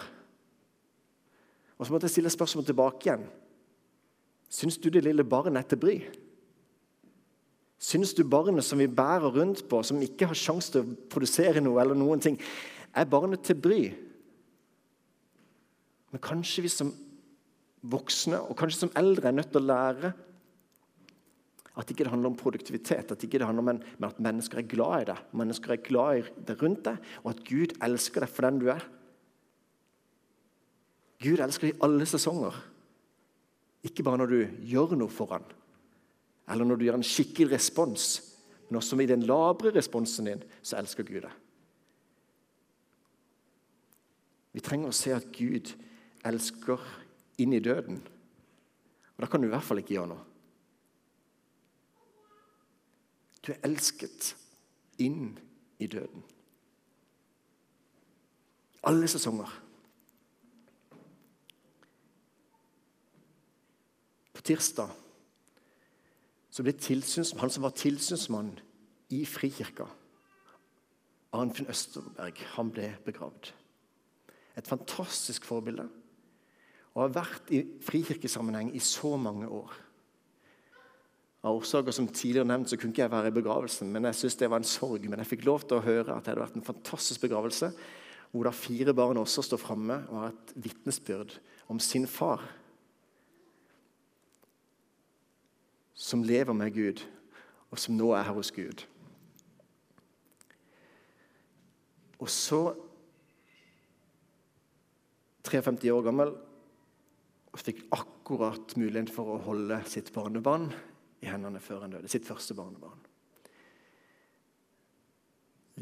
Og 1.76 1.86
så 1.86 1.94
måtte 1.94 2.08
jeg 2.08 2.16
stille 2.16 2.32
spørsmål 2.32 2.68
tilbake 2.68 3.10
igjen. 3.10 3.26
Syns 4.52 4.78
du 4.80 4.88
det 4.94 5.04
lille 5.04 5.26
barnet 5.28 5.64
er 5.64 5.70
til 5.74 5.82
bry? 5.82 5.96
Syns 7.82 8.14
du 8.16 8.24
barnet 8.24 8.64
som 8.66 8.80
vi 8.80 8.88
bærer 8.88 9.34
rundt 9.36 9.66
på, 9.70 9.82
som 9.84 10.02
ikke 10.02 10.30
har 10.30 10.40
sjanse 10.40 10.72
til 10.72 10.86
å 10.86 10.98
produsere 11.12 11.64
noe, 11.64 11.82
eller 11.82 11.98
noen 11.98 12.24
ting, 12.24 12.38
er 12.96 13.10
barnet 13.12 13.44
til 13.44 13.60
bry? 13.60 13.82
Men 16.14 16.24
kanskje 16.24 16.64
vi 16.64 16.72
som 16.72 16.94
voksne 17.86 18.40
og 18.48 18.56
kanskje 18.58 18.86
som 18.86 18.94
eldre 18.98 19.30
er 19.30 19.36
nødt 19.36 19.52
til 19.52 19.62
å 19.62 19.68
lære 19.68 20.14
at 21.76 21.90
ikke 21.92 22.06
det 22.06 22.12
handler 22.14 22.32
om 22.32 22.38
produktivitet, 22.40 23.12
at 23.12 23.24
ikke 23.24 23.42
det 23.42 23.48
handler 23.50 23.66
om 23.66 23.82
men 24.00 24.08
at 24.08 24.20
mennesker 24.24 24.62
er 24.62 24.70
glad 24.72 25.02
i 25.02 25.08
deg, 25.10 25.24
mennesker 25.36 25.76
er 25.76 25.82
glad 25.84 26.22
i 26.22 26.46
det 26.48 26.56
rundt 26.62 26.86
deg, 26.88 27.10
og 27.24 27.34
at 27.34 27.42
Gud 27.50 27.76
elsker 27.84 28.24
deg 28.24 28.32
for 28.32 28.48
den 28.48 28.62
du 28.62 28.70
er. 28.72 28.86
Gud 31.26 31.42
elsker 31.42 31.68
deg 31.68 31.76
i 31.76 31.84
alle 31.86 32.06
sesonger. 32.10 32.58
Ikke 33.86 34.04
bare 34.06 34.22
når 34.22 34.32
du 34.32 34.40
gjør 34.70 34.96
noe 34.98 35.14
for 35.14 35.34
ham, 35.34 35.46
eller 36.50 36.68
når 36.68 36.78
du 36.78 36.86
gjør 36.88 37.00
en 37.00 37.06
skikkelig 37.06 37.56
respons, 37.56 38.06
men 38.70 38.80
også 38.80 38.98
i 39.02 39.10
den 39.10 39.26
labre 39.26 39.74
responsen 39.74 40.30
din, 40.30 40.44
så 40.62 40.78
elsker 40.80 41.06
Gud 41.06 41.26
deg. 41.26 41.34
Vi 44.56 44.64
trenger 44.64 44.90
å 44.90 44.96
se 44.96 45.12
at 45.12 45.28
Gud 45.36 45.74
elsker 46.26 46.82
inn 47.44 47.54
i 47.54 47.60
døden. 47.60 48.00
Og 49.16 49.24
da 49.24 49.28
kan 49.30 49.42
du 49.44 49.50
i 49.50 49.52
hvert 49.52 49.66
fall 49.68 49.82
ikke 49.82 49.98
gjøre 49.98 50.14
noe. 50.14 50.24
Du 53.44 53.52
er 53.54 53.62
elsket 53.68 54.32
inn 55.04 55.36
i 55.78 55.90
døden. 55.92 56.24
Alle 58.88 59.10
sesonger. 59.12 59.52
På 64.36 64.44
tirsdag 64.44 64.92
så 66.56 66.64
ble 66.64 66.76
han 66.76 67.52
som 67.52 67.66
var 67.66 67.76
tilsynsmann 67.76 68.54
i 69.12 69.26
Frikirka, 69.28 69.90
Arnfinn 71.36 71.68
Østerberg, 71.72 72.40
han 72.56 72.72
ble 72.72 72.94
begravd. 73.04 73.52
Et 74.56 74.68
fantastisk 74.68 75.44
forbilde 75.48 75.90
og 76.96 77.02
har 77.02 77.16
vært 77.18 77.52
i 77.52 77.60
frikirkesammenheng 77.84 78.70
i 78.72 78.80
så 78.80 79.18
mange 79.20 79.50
år. 79.52 79.74
Av 81.46 81.60
årsaker 81.60 81.94
som 81.94 82.08
tidligere 82.08 82.48
nevnt 82.48 82.72
så 82.72 82.80
kunne 82.80 82.96
ikke 82.96 83.04
jeg 83.04 83.12
være 83.12 83.30
i 83.30 83.36
begravelsen, 83.36 83.92
men 83.92 84.08
jeg 84.08 84.18
synes 84.22 84.38
det 84.40 84.50
var 84.50 84.64
en 84.64 84.70
sorg. 84.70 85.04
Men 85.12 85.20
jeg 85.22 85.34
fikk 85.34 85.44
lov 85.46 85.68
til 85.68 85.78
å 85.78 85.84
høre 85.86 86.16
at 86.16 86.24
det 86.24 86.32
hadde 86.32 86.42
vært 86.42 86.56
en 86.58 86.66
fantastisk 86.66 87.28
begravelse, 87.28 87.70
hvor 88.32 88.48
da 88.48 88.56
fire 88.56 88.96
barn 88.96 89.20
også 89.20 89.44
står 89.46 89.62
framme 89.62 90.00
og 90.08 90.22
har 90.22 90.32
et 90.32 90.56
vitnesbyrd 90.56 91.36
om 91.72 91.84
sin 91.84 92.08
far. 92.10 92.42
Som 95.96 96.26
lever 96.28 96.54
med 96.54 96.74
Gud, 96.76 97.02
og 97.72 97.80
som 97.80 97.96
nå 97.98 98.12
er 98.14 98.28
her 98.28 98.36
hos 98.36 98.52
Gud. 98.54 98.84
Og 102.20 102.30
så 102.32 102.62
53 105.46 105.92
år 105.94 106.04
gammel 106.06 106.32
og 107.56 107.62
fikk 107.62 107.86
akkurat 107.96 108.76
mulighet 108.80 109.12
for 109.14 109.36
å 109.36 109.42
holde 109.46 109.78
sitt 109.88 110.12
barnebarn 110.16 110.68
i 111.24 111.30
hendene 111.30 111.62
før 111.64 111.86
han 111.86 111.94
døde. 111.96 112.10
Sitt 112.12 112.28
første 112.28 112.56
barnebarn. 112.58 113.00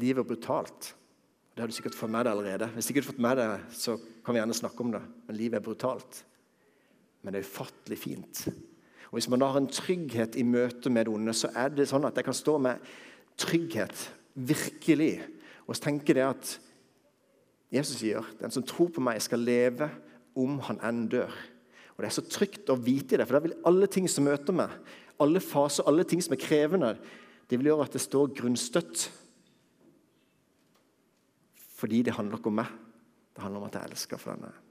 Livet 0.02 0.22
er 0.22 0.28
brutalt. 0.28 0.92
Det 1.54 1.62
har 1.62 1.70
du 1.70 1.74
sikkert 1.74 1.96
fått 1.98 2.12
med 2.14 2.26
deg 2.26 2.34
allerede. 2.34 2.68
Hvis 2.74 2.90
ikke 2.90 3.00
du 3.00 3.06
har 3.06 3.12
fått 3.12 3.24
med 3.26 3.38
deg, 3.38 3.66
så 3.74 3.96
kan 4.26 4.34
vi 4.34 4.40
gjerne 4.42 4.56
snakke 4.58 4.82
om 4.84 4.94
det. 4.94 5.02
Men 5.26 5.38
livet 5.38 5.58
er 5.60 5.66
brutalt. 5.66 6.22
Men 7.22 7.34
det 7.34 7.40
er 7.40 7.48
ufattelig 7.48 7.98
fint. 7.98 8.44
Og 9.14 9.20
Hvis 9.20 9.28
man 9.30 9.38
da 9.38 9.46
har 9.46 9.60
en 9.60 9.70
trygghet 9.70 10.34
i 10.34 10.42
møte 10.42 10.90
med 10.90 11.04
det 11.06 11.12
onde, 11.14 11.32
så 11.38 11.46
er 11.54 11.68
det 11.70 11.84
sånn 11.86 12.02
at 12.08 12.16
jeg 12.18 12.26
kan 12.26 12.34
stå 12.34 12.56
med 12.58 12.88
trygghet, 13.38 13.94
virkelig, 14.34 15.22
og 15.70 15.78
tenke 15.78 16.16
det 16.18 16.24
at 16.26 16.54
Jesus 17.70 18.00
sier 18.00 18.26
den 18.40 18.50
som 18.50 18.64
tror 18.66 18.90
på 18.90 19.04
meg, 19.06 19.22
skal 19.22 19.38
leve 19.46 19.86
om 20.34 20.58
han 20.66 20.82
enn 20.82 21.04
dør. 21.12 21.30
Og 21.94 22.02
Det 22.02 22.10
er 22.10 22.16
så 22.16 22.26
trygt 22.26 22.74
å 22.74 22.74
vite 22.74 23.14
det, 23.14 23.28
for 23.28 23.38
da 23.38 23.44
vil 23.46 23.54
alle 23.70 23.86
ting 23.86 24.10
som 24.10 24.26
møter 24.26 24.58
meg, 24.64 24.74
alle 25.22 25.38
faser, 25.38 25.86
alle 25.86 26.02
ting 26.02 26.18
som 26.18 26.34
er 26.34 26.42
krevende, 26.42 26.96
det 27.46 27.60
vil 27.60 27.70
gjøre 27.70 27.86
at 27.86 27.94
det 27.94 28.02
står 28.02 28.34
grunnstøtt 28.34 29.12
Fordi 31.78 32.02
det 32.02 32.14
handler 32.16 32.38
ikke 32.38 32.48
om 32.50 32.62
meg. 32.64 32.70
Det 33.34 33.42
handler 33.42 33.60
om 33.60 33.66
at 33.70 33.74
jeg 33.76 33.92
elsker 33.92 34.18
for 34.18 34.34
denne. 34.34 34.63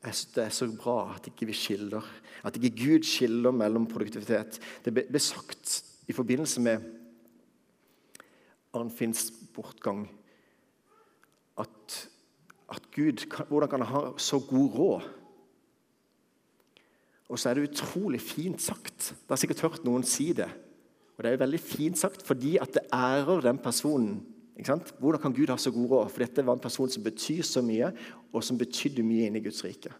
Jeg 0.00 0.14
synes 0.14 0.34
Det 0.34 0.44
er 0.44 0.48
så 0.48 0.66
bra 0.72 1.14
at 1.14 1.26
ikke 1.28 1.46
vi 1.46 1.52
skiller, 1.52 2.04
at 2.44 2.56
ikke 2.56 2.76
Gud 2.84 3.04
skiller 3.04 3.52
mellom 3.52 3.86
produktivitet. 3.86 4.60
Det 4.84 4.94
ble 4.94 5.20
sagt 5.20 5.84
i 6.08 6.12
forbindelse 6.16 6.60
med 6.60 6.86
Arnfinns 8.72 9.32
bortgang 9.54 10.06
at, 11.58 12.08
at 12.70 12.90
Gud 12.94 13.26
Hvordan 13.48 13.68
kan 13.68 13.82
han 13.82 13.92
ha 13.92 14.12
så 14.16 14.40
god 14.40 14.78
råd? 14.78 15.08
Og 17.30 17.38
så 17.38 17.50
er 17.50 17.54
det 17.54 17.68
utrolig 17.70 18.20
fint 18.20 18.62
sagt. 18.62 19.12
Det 19.14 19.28
har 19.30 19.38
sikkert 19.38 19.62
hørt 19.62 19.84
noen 19.86 20.02
si 20.02 20.32
det. 20.34 20.48
Og 21.16 21.22
det 21.22 21.30
er 21.30 21.42
veldig 21.44 21.60
fint 21.60 21.98
sagt 21.98 22.24
fordi 22.26 22.56
at 22.58 22.72
det 22.74 22.88
ærer 22.96 23.44
den 23.44 23.60
personen. 23.62 24.22
Hvordan 24.98 25.20
kan 25.20 25.34
Gud 25.36 25.48
ha 25.52 25.56
så 25.56 25.70
god 25.70 25.90
råd? 25.90 26.08
For 26.10 26.24
dette 26.24 26.44
var 26.46 26.56
en 26.56 26.62
person 26.62 26.90
som 26.90 27.04
betyr 27.04 27.42
så 27.46 27.62
mye, 27.64 27.92
og 28.32 28.44
som 28.44 28.58
betydde 28.58 29.04
mye 29.06 29.28
inni 29.28 29.42
Guds 29.44 29.62
rike. 29.66 29.92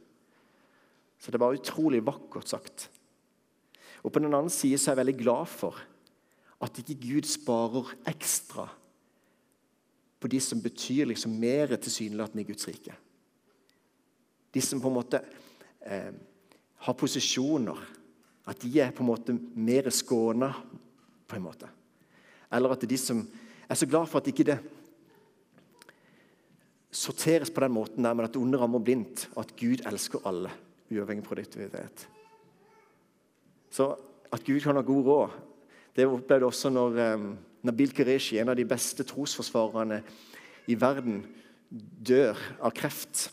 Så 1.20 1.32
det 1.32 1.40
var 1.40 1.54
utrolig 1.54 2.00
vakkert 2.06 2.48
sagt. 2.48 2.88
Og 4.02 4.12
på 4.12 4.22
den 4.22 4.32
andre 4.32 4.52
side 4.52 4.78
så 4.78 4.90
er 4.90 4.94
jeg 4.94 5.02
veldig 5.02 5.18
glad 5.20 5.50
for 5.50 5.80
at 6.60 6.78
ikke 6.80 7.00
Gud 7.00 7.28
sparer 7.28 7.92
ekstra 8.08 8.66
på 10.20 10.28
de 10.28 10.40
som 10.44 10.60
betyr 10.60 11.08
liksom 11.08 11.32
mer 11.40 11.72
tilsynelatende 11.76 12.44
i 12.44 12.48
Guds 12.50 12.68
rike. 12.68 12.92
De 14.52 14.60
som 14.60 14.80
på 14.80 14.90
en 14.90 14.98
måte 14.98 15.20
eh, 15.80 16.12
har 16.84 16.96
posisjoner. 16.96 17.78
At 18.48 18.60
de 18.60 18.80
er 18.82 18.92
på 18.92 19.04
en 19.04 19.10
måte 19.10 19.36
mer 19.54 19.88
skåna, 19.94 20.50
på 21.28 21.36
en 21.36 21.44
måte. 21.44 21.68
Eller 22.50 22.74
at 22.74 22.84
de 22.88 22.98
som 22.98 23.22
er 23.70 23.78
så 23.78 23.86
glad 23.86 24.08
for 24.10 24.20
at 24.20 24.28
ikke 24.32 24.48
det 24.48 24.58
sorteres 26.90 27.50
på 27.50 27.62
den 27.62 27.74
måten 27.74 28.04
der, 28.04 28.14
men 28.14 28.26
at 28.26 28.34
det 28.34 28.42
onde 28.42 28.58
rammer 28.58 28.82
blindt, 28.82 29.28
og 29.36 29.44
at 29.44 29.54
Gud 29.58 29.84
elsker 29.86 30.26
alle, 30.26 30.50
uavhengig 30.90 31.22
av 31.24 31.28
produktivitet. 31.28 32.06
Så 33.70 33.92
at 34.30 34.44
Gud 34.46 34.60
kan 34.62 34.78
ha 34.78 34.82
god 34.86 35.06
råd, 35.06 35.36
det 35.96 36.06
opplevde 36.06 36.46
også 36.46 36.70
når 36.70 36.98
um, 37.14 37.30
Nabil 37.66 37.92
Qureshi, 37.94 38.38
en 38.38 38.50
av 38.50 38.58
de 38.58 38.66
beste 38.66 39.04
trosforsvarerne 39.06 40.00
i 40.70 40.76
verden, 40.78 41.22
dør 41.70 42.38
av 42.62 42.74
kreft. 42.74 43.28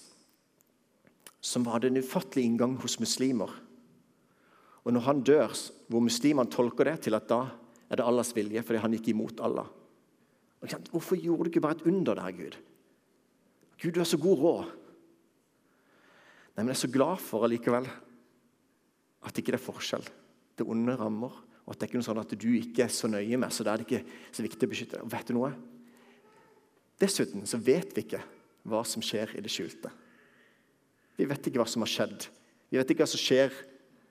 Som 1.42 1.68
hadde 1.72 1.90
en 1.92 2.02
ufattelig 2.02 2.46
inngang 2.46 2.76
hos 2.82 2.98
muslimer. 3.00 3.50
Og 4.84 4.94
når 4.94 5.06
han 5.06 5.24
dør, 5.26 5.54
hvor 5.88 6.04
muslimene 6.04 6.50
tolker 6.52 6.90
det 6.90 6.98
til 7.08 7.18
at 7.18 7.28
da 7.30 7.46
er 7.88 8.00
det 8.00 8.06
Allahs 8.06 8.34
vilje 8.36 8.64
fordi 8.66 8.82
han 8.84 8.96
gikk 8.98 9.12
imot 9.14 9.42
Allah. 9.44 9.68
Hvorfor 10.92 11.20
gjorde 11.20 11.48
du 11.48 11.52
ikke 11.52 11.64
bare 11.64 11.78
et 11.78 11.86
under 11.88 12.18
der, 12.18 12.34
Gud? 12.36 12.58
Gud, 13.78 13.94
du 13.94 14.02
har 14.02 14.10
så 14.10 14.20
god 14.22 14.42
råd. 14.42 14.70
Nei, 16.58 16.64
men 16.64 16.74
Jeg 16.74 16.78
er 16.78 16.86
så 16.86 16.94
glad 16.94 17.22
for 17.22 17.46
allikevel 17.46 17.86
at 19.28 19.38
ikke 19.38 19.54
det 19.54 19.60
er 19.60 19.66
forskjell. 19.68 20.06
Det 20.58 20.66
onde 20.66 20.96
rammer, 20.98 21.34
og 21.68 21.74
at 21.74 21.78
det 21.78 21.86
er 21.86 21.92
ikke 21.92 22.00
noe 22.00 22.08
sånn 22.08 22.22
at 22.24 22.34
du 22.34 22.50
ikke 22.58 22.88
er 22.88 22.94
så 22.94 23.10
nøye 23.12 23.38
med, 23.38 23.54
så 23.54 23.66
da 23.66 23.74
er 23.74 23.82
det 23.82 23.88
ikke 23.88 24.18
så 24.34 24.46
viktig 24.46 24.66
å 24.66 24.72
beskytte 24.72 24.98
deg. 24.98 25.06
Og 25.06 25.14
vet 25.14 25.30
du 25.30 25.36
noe? 25.38 25.52
Dessuten 26.98 27.46
så 27.46 27.60
vet 27.62 27.94
vi 27.94 28.06
ikke 28.08 28.24
hva 28.68 28.82
som 28.88 29.04
skjer 29.06 29.36
i 29.38 29.44
det 29.44 29.52
skjulte. 29.54 29.92
Vi 31.18 31.28
vet 31.30 31.50
ikke 31.50 31.62
hva 31.62 31.70
som 31.70 31.86
har 31.86 31.92
skjedd. 31.92 32.28
Vi 32.72 32.80
vet 32.80 32.94
ikke 32.94 33.06
hva 33.06 33.12
som 33.12 33.22
skjer 33.22 33.54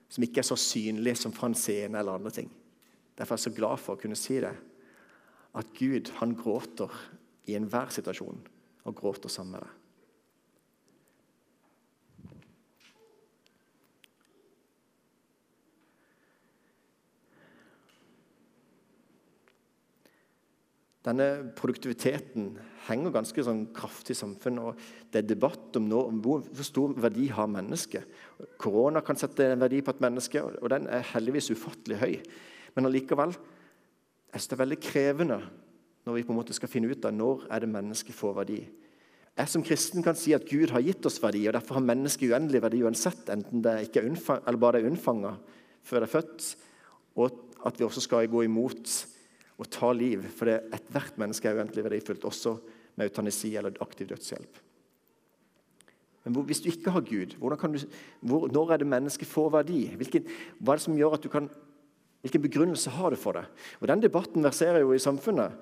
som 0.07 0.23
ikke 0.23 0.39
er 0.39 0.47
så 0.47 0.57
synlig 0.59 1.17
som 1.19 1.33
fra 1.35 1.49
en 1.49 1.57
scene 1.57 1.99
eller 1.99 2.15
andre 2.15 2.31
ting. 2.31 2.47
Derfor 3.17 3.35
er 3.35 3.41
jeg 3.41 3.49
så 3.49 3.57
glad 3.57 3.81
for 3.83 3.97
å 3.97 4.01
kunne 4.01 4.17
si 4.19 4.39
det. 4.43 4.53
At 5.57 5.73
Gud 5.75 6.13
han 6.21 6.35
gråter 6.37 6.93
i 7.49 7.57
enhver 7.57 7.91
situasjon, 7.91 8.39
og 8.87 8.95
gråter 8.95 9.31
sammen 9.31 9.57
med 9.57 9.65
deg. 9.67 9.75
Denne 21.07 21.27
produktiviteten 21.55 22.49
henger 22.89 23.13
ganske 23.15 23.43
sånn 23.45 23.61
kraftig 23.75 24.11
i 24.11 24.19
samfunnet. 24.19 24.63
og 24.63 25.11
Det 25.11 25.21
er 25.21 25.29
debatt 25.29 25.77
om, 25.79 25.85
nå, 25.87 26.01
om 26.09 26.17
hvor, 26.23 26.43
stor 26.67 26.97
verdi 26.99 27.29
har 27.31 27.47
mennesket. 27.51 28.03
Korona 28.59 28.99
kan 29.05 29.19
sette 29.19 29.53
en 29.53 29.63
verdi 29.63 29.79
på 29.85 29.93
et 29.95 30.03
menneske, 30.03 30.43
og 30.43 30.67
den 30.73 30.89
er 30.91 31.07
heldigvis 31.13 31.53
ufattelig 31.53 32.01
høy. 32.01 32.17
Men 32.75 32.89
allikevel 32.89 33.37
er 34.35 34.49
det 34.51 34.59
veldig 34.59 34.79
krevende 34.83 35.39
når 36.07 36.15
vi 36.15 36.23
på 36.23 36.31
en 36.31 36.39
måte 36.39 36.55
skal 36.55 36.71
finne 36.71 36.87
ut 36.87 37.05
av 37.05 37.11
når 37.15 37.49
er 37.51 37.63
det 37.63 37.71
mennesket 37.73 38.15
får 38.15 38.37
verdi. 38.37 38.61
Jeg 39.37 39.51
som 39.51 39.63
kristen 39.65 40.05
kan 40.05 40.15
si 40.17 40.31
at 40.33 40.47
Gud 40.49 40.71
har 40.73 40.81
gitt 40.81 41.05
oss 41.05 41.19
verdi, 41.21 41.43
og 41.45 41.53
derfor 41.57 41.77
har 41.77 41.85
mennesket 41.85 42.31
uendelig 42.31 42.61
verdi 42.63 42.79
uansett, 42.87 43.27
enten 43.29 43.61
det 43.65 43.75
ikke 43.85 44.01
er 44.01 44.07
unnfang, 44.09 44.39
eller 44.47 44.61
bare 44.61 44.79
det 44.79 44.85
er 44.85 44.93
unnfanga 44.93 45.35
før 45.87 46.01
det 46.01 46.07
er 46.07 46.13
født, 46.15 46.47
og 47.19 47.43
at 47.67 47.77
vi 47.77 47.85
også 47.85 48.03
skal 48.03 48.31
gå 48.31 48.45
imot 48.47 48.93
og 49.57 49.69
ta 49.73 49.91
liv. 49.93 50.23
For 50.37 50.49
ethvert 50.49 51.19
menneske 51.21 51.51
er 51.51 51.59
uendelig 51.59 51.85
verdifullt, 51.85 52.25
også 52.25 52.55
med 52.97 53.11
eutanasi 53.11 53.53
eller 53.59 53.77
aktiv 53.83 54.09
dødshjelp. 54.09 54.63
Men 56.25 56.43
hvis 56.49 56.63
du 56.63 56.71
ikke 56.71 56.91
har 56.91 57.05
Gud, 57.07 57.37
du, 57.37 57.87
hvor, 58.19 58.47
når 58.51 58.73
er 58.73 58.81
det 58.81 58.89
mennesket 58.89 59.29
får 59.29 59.53
verdi? 59.59 59.85
Hvilken, 59.95 60.27
hva 60.59 60.73
er 60.73 60.81
det 60.81 60.87
som 60.87 60.97
gjør 60.97 61.19
at 61.19 61.23
du 61.23 61.31
kan, 61.31 61.51
Hvilken 62.25 62.41
begrunnelse 62.41 62.89
har 62.91 63.13
du 63.13 63.15
for 63.15 63.37
det? 63.37 63.43
Og 63.79 63.87
Den 63.87 64.01
debatten 64.01 64.43
verserer 64.43 64.81
jo 64.81 64.91
i 64.91 64.99
samfunnet. 64.99 65.53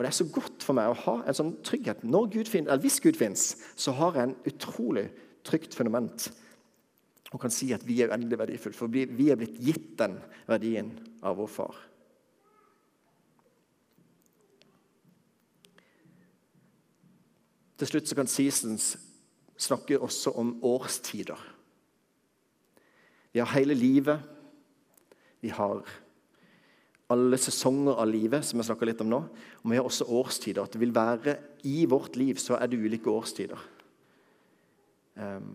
Og 0.00 0.04
Det 0.04 0.08
er 0.08 0.16
så 0.16 0.24
godt 0.32 0.64
for 0.64 0.72
meg 0.72 0.88
å 0.88 0.96
ha 0.96 1.12
en 1.28 1.36
sånn 1.36 1.50
trygghet. 1.60 2.06
Gud 2.08 2.48
finnes, 2.48 2.70
eller 2.70 2.80
Hvis 2.80 3.02
Gud 3.04 3.18
fins, 3.20 3.42
så 3.76 3.92
har 3.92 4.14
jeg 4.16 4.30
en 4.30 4.38
utrolig 4.48 5.10
trygt 5.44 5.76
fundament 5.76 6.30
og 7.30 7.40
kan 7.42 7.52
si 7.52 7.68
at 7.76 7.84
vi 7.84 8.00
er 8.00 8.08
uendelig 8.08 8.38
verdifulle. 8.40 8.74
For 8.74 8.88
vi 8.88 9.28
er 9.28 9.36
blitt 9.36 9.60
gitt 9.60 9.98
den 10.00 10.16
verdien 10.48 10.88
av 11.22 11.36
vår 11.36 11.52
far. 11.52 11.76
Til 17.76 17.92
slutt 17.92 18.08
så 18.08 18.16
kan 18.16 18.26
Seasons 18.26 18.96
snakke 19.60 20.00
også 20.00 20.32
om 20.40 20.56
årstider. 20.64 21.44
Vi 23.36 23.44
har 23.44 23.52
hele 23.52 23.76
livet. 23.76 24.24
Vi 25.44 25.52
har 25.52 25.84
alle 27.10 27.38
sesonger 27.40 27.98
av 27.98 28.08
livet, 28.10 28.46
som 28.46 28.60
jeg 28.60 28.68
snakka 28.68 28.86
litt 28.86 29.02
om 29.02 29.10
nå. 29.10 29.20
Og 29.62 29.72
vi 29.72 29.78
har 29.78 29.86
også 29.86 30.06
årstider. 30.14 30.62
At 30.62 30.74
det 30.74 30.82
vil 30.82 30.94
være 30.94 31.36
I 31.66 31.84
vårt 31.90 32.16
liv 32.20 32.38
så 32.40 32.56
er 32.58 32.70
det 32.70 32.78
ulike 32.78 33.10
årstider. 33.10 33.66
Um, 35.20 35.50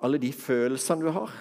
alle 0.00 0.20
de 0.22 0.30
følelsene 0.32 1.04
du 1.04 1.12
har, 1.14 1.32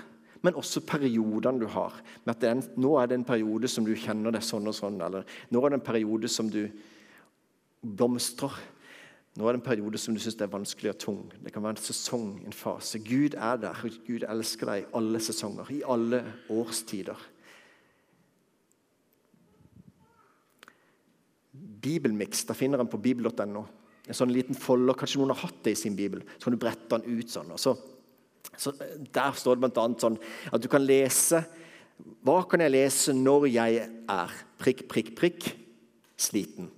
men 0.41 0.57
også 0.57 0.83
periodene 0.85 1.61
du 1.61 1.67
har. 1.71 1.95
Med 2.25 2.35
at 2.35 2.45
en, 2.49 2.63
nå 2.81 2.95
er 2.99 3.09
det 3.09 3.19
en 3.19 3.27
periode 3.27 3.69
som 3.71 3.85
du 3.85 3.93
kjenner 3.97 4.33
deg 4.33 4.45
sånn 4.45 4.67
og 4.69 4.75
sånn, 4.75 4.99
eller 5.03 5.27
nå 5.53 5.61
er 5.61 5.73
det 5.73 5.79
en 5.79 5.87
periode 5.87 6.29
som 6.31 6.49
du 6.51 6.63
blomstrer. 7.81 8.57
Nå 9.37 9.45
er 9.45 9.53
det 9.53 9.59
en 9.59 9.67
periode 9.67 9.99
som 10.01 10.15
du 10.15 10.21
syns 10.21 10.39
er 10.41 10.49
vanskelig 10.49 10.95
og 10.95 11.01
tung. 11.01 11.19
Det 11.43 11.51
kan 11.53 11.61
være 11.61 11.75
en 11.75 11.83
sesong, 11.85 12.29
en 12.41 12.55
fase. 12.55 12.97
Gud 13.05 13.35
er 13.37 13.59
der. 13.61 13.83
Gud 14.07 14.25
elsker 14.25 14.71
deg 14.71 14.81
i 14.81 14.87
alle 14.97 15.21
sesonger, 15.21 15.69
i 15.75 15.83
alle 15.85 16.23
årstider. 16.49 17.19
Bibelmiks 21.85 22.47
da 22.49 22.55
finner 22.57 22.81
en 22.81 22.89
på 22.89 22.97
bibel.no. 23.01 23.61
En 24.07 24.17
sånn 24.17 24.33
liten 24.33 24.57
folder. 24.57 24.97
Kanskje 24.97 25.21
noen 25.21 25.35
har 25.35 25.43
hatt 25.43 25.61
det 25.67 25.75
i 25.75 25.79
sin 25.83 25.97
bibel. 25.99 26.25
Så 26.39 26.47
kan 26.47 26.57
du 26.57 26.61
brette 26.63 26.97
den 26.97 27.19
ut 27.19 27.29
sånn. 27.29 27.53
så 27.61 27.77
så 28.57 28.71
Der 29.13 29.35
står 29.37 29.57
det 29.57 29.67
bl.a. 29.67 29.85
sånn 29.99 30.17
at 30.49 30.61
du 30.63 30.69
kan 30.71 30.81
lese 30.81 31.43
Hva 32.25 32.39
kan 32.49 32.63
jeg 32.63 32.73
lese 32.73 33.13
når 33.13 33.47
jeg 33.51 33.83
er 34.09 34.33
prikk, 34.57 34.87
prikk, 34.89 35.13
prikk 35.17 35.49
sliten? 36.17 36.71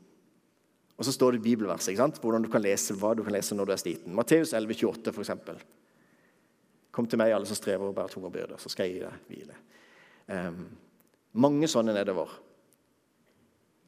Og 1.00 1.08
så 1.08 1.14
står 1.16 1.34
det 1.34 1.40
i 1.40 1.48
bibelverset 1.48 1.94
ikke 1.94 2.04
sant? 2.04 2.20
hvordan 2.20 2.44
du 2.44 2.50
kan 2.52 2.64
lese 2.64 2.96
hva 3.00 3.14
du 3.16 3.24
kan 3.24 3.34
lese 3.34 3.56
når 3.56 3.70
du 3.70 3.74
er 3.74 3.80
sliten. 3.80 4.16
Matteus 4.16 4.52
11, 4.54 4.76
28 4.76 5.14
f.eks. 5.16 5.64
Kom 6.92 7.08
til 7.08 7.22
meg, 7.22 7.32
alle 7.32 7.48
som 7.48 7.56
strever 7.56 7.88
og 7.88 7.96
bærer 7.96 8.12
tunge 8.12 8.32
byrder, 8.34 8.60
så 8.60 8.72
skal 8.72 8.90
jeg 8.90 8.98
gi 8.98 9.04
deg 9.06 9.30
hvile. 9.32 9.60
Um, 10.28 10.64
mange 11.40 11.70
sånne 11.72 11.96
nedover. 11.96 12.34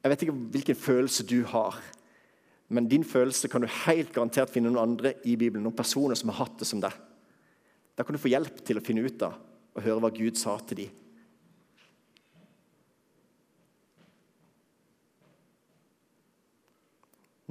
Jeg 0.02 0.10
vet 0.12 0.24
ikke 0.24 0.38
hvilken 0.54 0.78
følelse 0.78 1.26
du 1.28 1.42
har, 1.52 1.76
men 2.72 2.88
din 2.88 3.04
følelse 3.04 3.50
kan 3.52 3.62
du 3.62 3.68
helt 3.84 4.14
garantert 4.14 4.50
finne 4.50 4.72
noen 4.72 4.94
andre 4.94 5.12
i 5.28 5.36
Bibelen, 5.36 5.66
noen 5.66 5.76
personer 5.76 6.16
som 6.18 6.32
har 6.32 6.46
hatt 6.46 6.62
det 6.62 6.70
som 6.70 6.80
deg. 6.80 6.96
Da 7.92 8.06
kan 8.06 8.16
du 8.16 8.22
få 8.22 8.32
hjelp 8.32 8.62
til 8.64 8.80
å 8.80 8.84
finne 8.84 9.04
ut 9.04 9.26
av 9.26 9.36
og 9.72 9.84
høre 9.84 10.00
hva 10.00 10.10
Gud 10.14 10.40
sa 10.40 10.56
til 10.64 10.84
dem. 10.84 10.96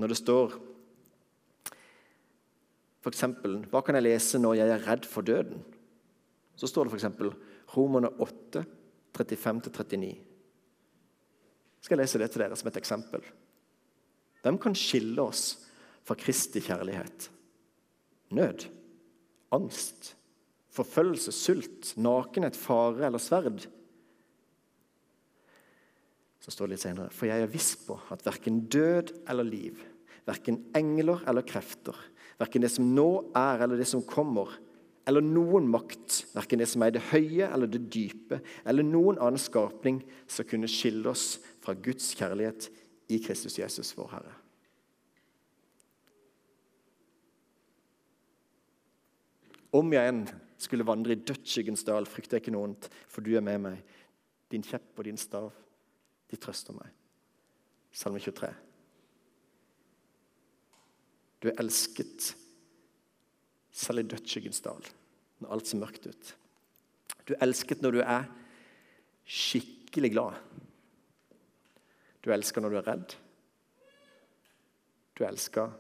Når 0.02 0.10
det 0.10 0.18
står 0.18 0.56
eksempel, 3.12 3.60
hva 3.70 3.82
kan 3.86 3.98
jeg 3.98 4.06
lese 4.08 4.40
når 4.42 4.60
jeg 4.60 4.74
er 4.74 4.86
redd 4.88 5.08
for 5.10 5.26
døden? 5.26 5.62
Så 6.58 6.70
står 6.70 6.88
det 6.88 6.98
f.eks. 6.98 7.08
Romerne 7.76 8.10
8, 8.22 8.64
35-39. 9.18 10.12
Skal 11.82 11.98
jeg 11.98 12.02
lese 12.04 12.22
det 12.22 12.30
til 12.34 12.44
dere 12.44 12.58
som 12.60 12.70
et 12.70 12.80
eksempel? 12.82 13.24
Hvem 14.42 14.58
kan 14.62 14.78
skille 14.78 15.22
oss 15.22 15.44
fra 16.06 16.18
Kristi 16.18 16.62
kjærlighet? 16.66 17.30
Nød, 18.38 18.66
angst, 19.54 20.14
forfølgelse, 20.72 21.34
sult, 21.36 21.94
nakenhet, 22.00 22.58
fare 22.58 23.08
eller 23.10 23.22
sverd? 23.22 23.66
Så 26.42 26.54
står 26.54 26.70
det 26.70 26.76
litt 26.76 26.86
senere. 26.86 27.14
For 27.14 27.30
jeg 27.30 27.46
er 27.46 27.54
viss 27.54 27.74
på 27.86 27.98
at 28.14 28.26
verken 28.26 28.64
død 28.72 29.14
eller 29.30 29.46
liv, 29.46 29.82
verken 30.28 30.60
engler 30.78 31.24
eller 31.28 31.46
krefter, 31.48 31.98
verken 32.42 32.64
det 32.64 32.72
som 32.74 32.92
nå 32.96 33.08
er 33.38 33.64
eller 33.64 33.80
det 33.80 33.88
som 33.90 34.04
kommer, 34.06 34.52
eller 35.10 35.24
noen 35.26 35.66
makt, 35.72 36.22
verken 36.36 36.62
det 36.62 36.68
som 36.70 36.84
er 36.84 36.92
i 36.92 36.96
det 36.98 37.08
høye 37.10 37.48
eller 37.48 37.70
det 37.70 37.82
dype, 37.94 38.42
eller 38.68 38.86
noen 38.86 39.18
annen 39.18 39.42
skapning, 39.42 40.02
som 40.30 40.48
kunne 40.48 40.70
skille 40.70 41.10
oss 41.10 41.40
fra 41.64 41.74
Guds 41.74 42.12
kjærlighet 42.18 42.70
i 43.12 43.20
Kristus 43.24 43.58
Jesus, 43.60 43.96
vår 43.98 44.14
Herre. 44.14 44.38
Om 49.72 49.94
jeg 49.96 50.12
enn 50.12 50.26
skulle 50.62 50.86
vandre 50.86 51.16
i 51.16 51.22
dødsskyggens 51.24 51.86
dal, 51.88 52.06
frykter 52.06 52.38
jeg 52.38 52.46
ikke 52.46 52.54
noe 52.54 52.70
ondt, 52.70 52.90
for 53.10 53.26
du 53.26 53.34
er 53.38 53.46
med 53.46 53.62
meg. 53.64 53.94
Din 54.52 54.66
kjepp 54.68 55.00
og 55.00 55.08
din 55.08 55.20
stav, 55.20 55.48
de 56.30 56.40
trøster 56.40 56.76
meg. 56.76 56.92
Salme 57.96 58.20
23. 58.22 58.52
Du 61.42 61.50
er 61.50 61.58
elsket 61.62 62.32
selv 63.72 64.04
i 64.04 64.08
dødsskyggens 64.12 64.62
dal, 64.62 64.86
når 65.42 65.56
alt 65.56 65.70
ser 65.70 65.82
mørkt 65.82 66.06
ut. 66.08 66.34
Du 67.26 67.34
er 67.34 67.44
elsket 67.46 67.82
når 67.82 67.98
du 67.98 68.02
er 68.04 68.28
skikkelig 69.26 70.12
glad. 70.14 70.38
Du 72.22 72.30
elsker 72.34 72.62
når 72.62 72.74
du 72.74 72.80
er 72.82 72.90
redd. 72.90 73.16
Du 75.18 75.26
elsker 75.26 75.72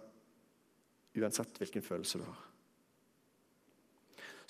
uansett 1.22 1.60
hvilken 1.60 1.86
følelse 1.86 2.22
du 2.22 2.26
har. 2.26 2.51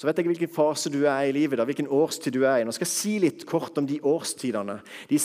Så 0.01 0.07
vet 0.07 0.17
jeg 0.17 0.31
hvilken 0.31 0.49
fase 0.49 0.89
du 0.89 1.03
er 1.05 1.27
i 1.29 1.33
livet, 1.35 1.59
da, 1.59 1.65
hvilken 1.69 1.89
årstid 1.93 2.33
du 2.33 2.41
er 2.41 2.57
i. 2.57 2.63
Nå 2.65 2.73
skal 2.73 2.87
jeg 2.87 2.93
si 2.95 3.11
litt 3.21 3.43
kort 3.45 3.75
om 3.77 3.85
de 3.85 3.99
årstidene, 4.01 4.79
de, 5.11 5.19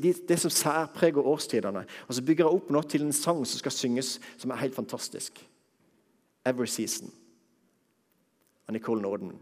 de, 0.00 0.12
det 0.30 0.38
som 0.40 0.52
særpreger 0.56 1.26
årstidene. 1.34 1.82
Og 2.08 2.16
så 2.16 2.22
bygger 2.24 2.46
jeg 2.46 2.56
opp 2.56 2.70
nå 2.72 2.80
til 2.88 3.04
en 3.04 3.12
sang 3.12 3.42
som 3.44 3.60
skal 3.60 3.74
synges, 3.76 4.14
som 4.40 4.54
er 4.54 4.62
helt 4.62 4.78
fantastisk. 4.78 5.42
'Every 6.48 6.64
Season' 6.64 7.12
av 8.64 8.72
Nicole 8.72 9.04
Norden. 9.04 9.36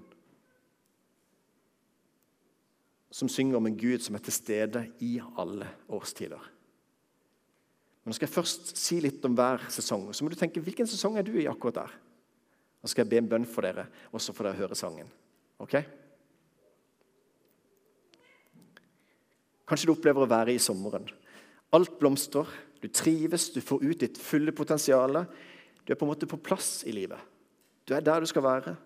Som 3.14 3.30
synger 3.30 3.60
om 3.60 3.68
en 3.70 3.78
Gud 3.78 4.02
som 4.02 4.18
er 4.18 4.26
til 4.26 4.34
stede 4.34 4.88
i 4.98 5.20
alle 5.38 5.68
årstider. 5.86 6.50
Men 8.02 8.10
Nå 8.10 8.18
skal 8.18 8.26
jeg 8.26 8.34
først 8.34 8.74
si 8.74 8.98
litt 8.98 9.22
om 9.24 9.38
hver 9.38 9.70
sesong. 9.70 10.10
Så 10.10 10.24
må 10.24 10.34
du 10.34 10.36
tenke 10.40 10.60
hvilken 10.60 10.90
sesong 10.90 11.14
er 11.14 11.22
du 11.22 11.38
i 11.38 11.46
akkurat 11.46 11.84
der. 11.84 11.94
Nå 12.84 12.90
skal 12.92 13.06
jeg 13.06 13.14
be 13.14 13.22
en 13.22 13.28
bønn 13.30 13.46
for 13.48 13.64
dere, 13.64 13.86
og 14.12 14.20
så 14.20 14.34
får 14.36 14.50
dere 14.50 14.58
høre 14.58 14.76
sangen. 14.76 15.08
Ok? 15.64 15.78
Kanskje 19.64 19.88
du 19.88 19.94
opplever 19.94 20.26
å 20.26 20.28
være 20.28 20.52
i 20.52 20.60
sommeren. 20.60 21.06
Alt 21.72 21.94
blomstrer, 21.96 22.50
du 22.84 22.90
trives, 22.92 23.48
du 23.54 23.62
får 23.64 23.86
ut 23.86 24.02
ditt 24.04 24.20
fulle 24.20 24.52
potensial. 24.52 25.22
Du 25.80 25.94
er 25.94 25.96
på 25.96 26.04
en 26.04 26.12
måte 26.12 26.28
på 26.28 26.36
plass 26.44 26.82
i 26.84 26.92
livet. 26.92 27.16
Du 27.88 27.94
er 27.96 28.04
der 28.04 28.20
du 28.20 28.28
skal 28.28 28.44
være. 28.44 28.76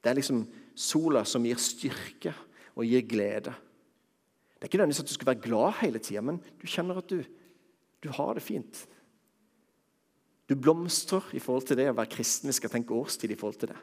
Det 0.00 0.08
er 0.08 0.16
liksom 0.16 0.46
sola 0.72 1.26
som 1.28 1.44
gir 1.44 1.60
styrke 1.60 2.32
og 2.72 2.88
gir 2.88 3.04
glede. 3.04 3.52
Det 4.56 4.64
er 4.64 4.72
ikke 4.72 4.80
nødvendigvis 4.80 5.04
at 5.04 5.12
du 5.12 5.16
skal 5.18 5.28
være 5.34 5.44
glad 5.44 5.78
hele 5.82 6.00
tida, 6.00 6.24
men 6.24 6.40
du 6.40 6.64
kjenner 6.64 7.04
at 7.04 7.12
du, 7.12 7.20
du 8.00 8.08
har 8.16 8.32
det 8.32 8.48
fint. 8.48 8.86
Du 10.48 10.54
blomstrer 10.60 11.30
i 11.32 11.40
forhold 11.40 11.68
til 11.68 11.78
det 11.80 11.88
å 11.88 11.96
være 11.96 12.12
kristen. 12.12 12.50
Vi 12.50 12.58
skal 12.58 12.72
tenke 12.72 12.96
årstid 12.96 13.32
i 13.32 13.38
forhold 13.38 13.60
til 13.62 13.72
det. 13.72 13.80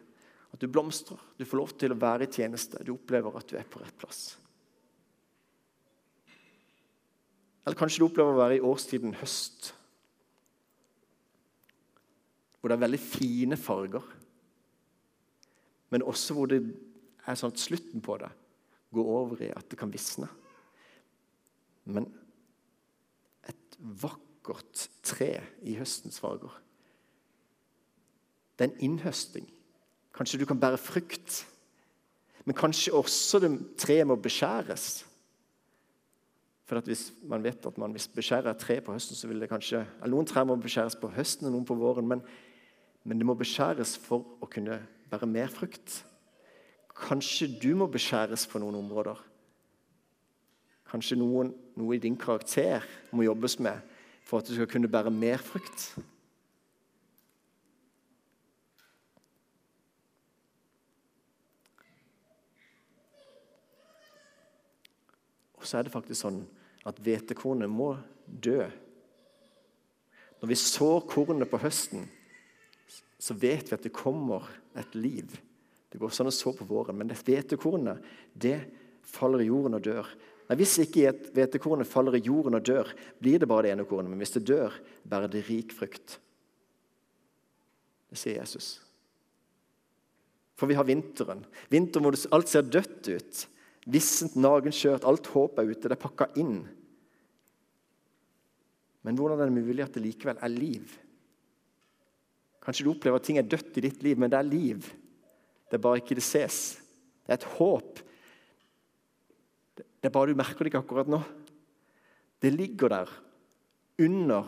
At 0.52 0.62
du 0.62 0.68
blomstrer. 0.70 1.20
Du 1.40 1.46
får 1.48 1.58
lov 1.58 1.74
til 1.80 1.94
å 1.94 2.00
være 2.00 2.28
i 2.28 2.32
tjeneste. 2.32 2.84
Du 2.86 2.94
opplever 2.94 3.38
at 3.38 3.50
du 3.50 3.58
er 3.58 3.68
på 3.68 3.82
rett 3.82 3.98
plass. 3.98 4.36
Eller 7.66 7.78
kanskje 7.78 8.02
du 8.02 8.08
opplever 8.08 8.34
å 8.34 8.42
være 8.42 8.60
i 8.60 8.66
årstiden 8.66 9.18
høst. 9.22 9.72
Hvor 12.60 12.70
det 12.70 12.78
er 12.78 12.86
veldig 12.86 13.02
fine 13.02 13.58
farger. 13.58 14.06
Men 15.92 16.06
også 16.08 16.38
hvor 16.38 16.50
det 16.52 16.62
er 17.26 17.38
sånn 17.38 17.54
at 17.54 17.62
slutten 17.62 18.04
på 18.06 18.18
det 18.22 18.30
går 18.94 19.14
over 19.18 19.42
i 19.46 19.50
at 19.56 19.70
det 19.72 19.80
kan 19.80 19.92
visne. 19.94 20.28
Men 21.90 22.06
et 23.50 23.80
vakkert 23.80 24.31
vakkert 24.42 24.90
tre 25.04 25.42
i 25.62 25.76
høstens 25.76 26.20
farger. 26.20 26.62
Det 28.58 28.68
er 28.68 28.74
en 28.74 28.80
innhøsting. 28.80 29.48
Kanskje 30.14 30.40
du 30.40 30.46
kan 30.46 30.60
bære 30.60 30.78
frukt. 30.78 31.48
Men 32.46 32.56
kanskje 32.56 32.94
også 32.94 33.40
det 33.40 33.78
treet 33.78 34.08
må 34.08 34.16
beskjæres. 34.16 35.06
For 36.66 36.80
Hvis 36.80 37.14
man 37.24 37.44
vet 37.44 37.66
at 37.66 37.78
man 37.78 37.92
hvis 37.92 38.08
beskjærer 38.08 38.52
et 38.52 38.58
tre 38.58 38.82
på 38.82 38.94
høsten, 38.94 39.16
så 39.16 39.28
vil 39.28 39.40
det 39.40 39.50
kanskje 39.50 39.86
Noen 40.08 40.26
trær 40.26 40.44
må 40.44 40.56
beskjæres 40.56 40.96
på 40.96 41.08
høsten 41.08 41.46
og 41.46 41.52
noen 41.52 41.66
på 41.66 41.76
våren, 41.76 42.08
men, 42.08 42.22
men 43.04 43.18
det 43.18 43.26
må 43.26 43.34
beskjæres 43.34 43.98
for 43.98 44.26
å 44.42 44.48
kunne 44.48 44.80
bære 45.12 45.28
mer 45.28 45.48
frukt. 45.48 46.06
Kanskje 46.96 47.60
du 47.62 47.76
må 47.76 47.88
beskjæres 47.88 48.48
på 48.48 48.60
noen 48.60 48.76
områder. 48.76 49.20
Kanskje 50.92 51.18
noen, 51.18 51.54
noe 51.76 51.96
i 51.96 52.00
din 52.00 52.18
karakter 52.18 52.84
må 53.12 53.24
jobbes 53.24 53.60
med 53.60 53.91
for 54.24 54.40
at 54.40 54.48
du 54.48 54.56
skal 54.56 54.70
kunne 54.70 54.92
bære 54.92 55.12
mer 55.14 55.42
frukt. 55.44 55.92
Og 65.62 65.68
så 65.68 65.78
er 65.78 65.86
det 65.86 65.94
faktisk 65.94 66.24
sånn 66.24 66.42
at 66.90 66.98
hvetekornet 67.06 67.70
må 67.70 67.94
dø. 68.26 68.64
Når 70.42 70.50
vi 70.50 70.58
sår 70.58 71.04
kornet 71.06 71.50
på 71.52 71.60
høsten, 71.62 72.08
så 73.22 73.36
vet 73.38 73.70
vi 73.70 73.78
at 73.78 73.86
det 73.86 73.94
kommer 73.94 74.48
et 74.74 74.96
liv. 74.98 75.36
Det 75.92 76.00
går 76.02 76.14
sånn 76.16 76.32
å 76.32 76.34
så 76.34 76.54
på 76.58 76.66
våren, 76.66 76.98
men 76.98 77.12
det 77.12 77.20
hvetekornet 77.22 78.02
det 78.34 78.58
faller 79.06 79.44
i 79.44 79.52
jorden 79.52 79.78
og 79.78 79.86
dør. 79.86 80.10
Nei, 80.52 80.58
Hvis 80.60 80.82
ikke 80.84 81.14
hvetekornet 81.32 81.88
faller 81.88 82.18
i 82.18 82.26
jorden 82.26 82.58
og 82.58 82.66
dør, 82.68 82.90
blir 83.24 83.40
det 83.40 83.48
bare 83.48 83.70
det 83.70 83.72
ene 83.72 83.86
kornet. 83.88 84.12
Men 84.12 84.20
hvis 84.20 84.36
det 84.36 84.50
dør, 84.50 84.76
bærer 85.08 85.32
det 85.32 85.46
rik 85.48 85.72
frukt. 85.72 86.18
Det 88.12 88.20
sier 88.20 88.42
Jesus. 88.42 88.82
For 90.60 90.68
vi 90.68 90.76
har 90.76 90.84
vinteren. 90.84 91.46
Vinteren 91.72 92.04
hvor 92.04 92.20
alt 92.36 92.52
ser 92.52 92.68
dødt 92.68 93.08
ut. 93.08 93.46
Vissent, 93.96 94.36
nagen, 94.36 94.76
skjørt. 94.76 95.08
Alt 95.08 95.32
håp 95.32 95.56
er 95.64 95.72
ute. 95.72 95.88
Det 95.88 95.96
er 95.96 96.04
pakka 96.04 96.28
inn. 96.36 96.60
Men 99.08 99.16
hvordan 99.16 99.40
er 99.40 99.48
det 99.48 99.56
mulig 99.56 99.88
at 99.88 99.96
det 99.96 100.04
likevel 100.04 100.44
er 100.44 100.52
liv? 100.52 101.00
Kanskje 102.62 102.84
du 102.84 102.92
opplever 102.92 103.24
at 103.24 103.32
ting 103.32 103.40
er 103.40 103.48
dødt 103.48 103.80
i 103.80 103.88
ditt 103.88 104.04
liv, 104.04 104.20
men 104.20 104.30
det 104.30 104.38
er 104.38 104.52
liv. 104.52 104.84
Det 105.72 105.80
er 105.80 105.88
bare 105.88 106.04
ikke 106.04 106.20
det 106.20 106.28
ses. 106.28 106.82
Det 107.24 107.32
er 107.32 107.40
et 107.40 107.54
håp 107.56 108.04
det 110.02 110.10
er 110.10 110.14
bare 110.16 110.34
du 110.34 110.38
merker 110.38 110.66
det 110.66 110.72
ikke 110.72 110.82
akkurat 110.82 111.10
nå. 111.12 111.22
Det 112.42 112.50
ligger 112.54 112.90
der 112.90 113.10
under 114.02 114.48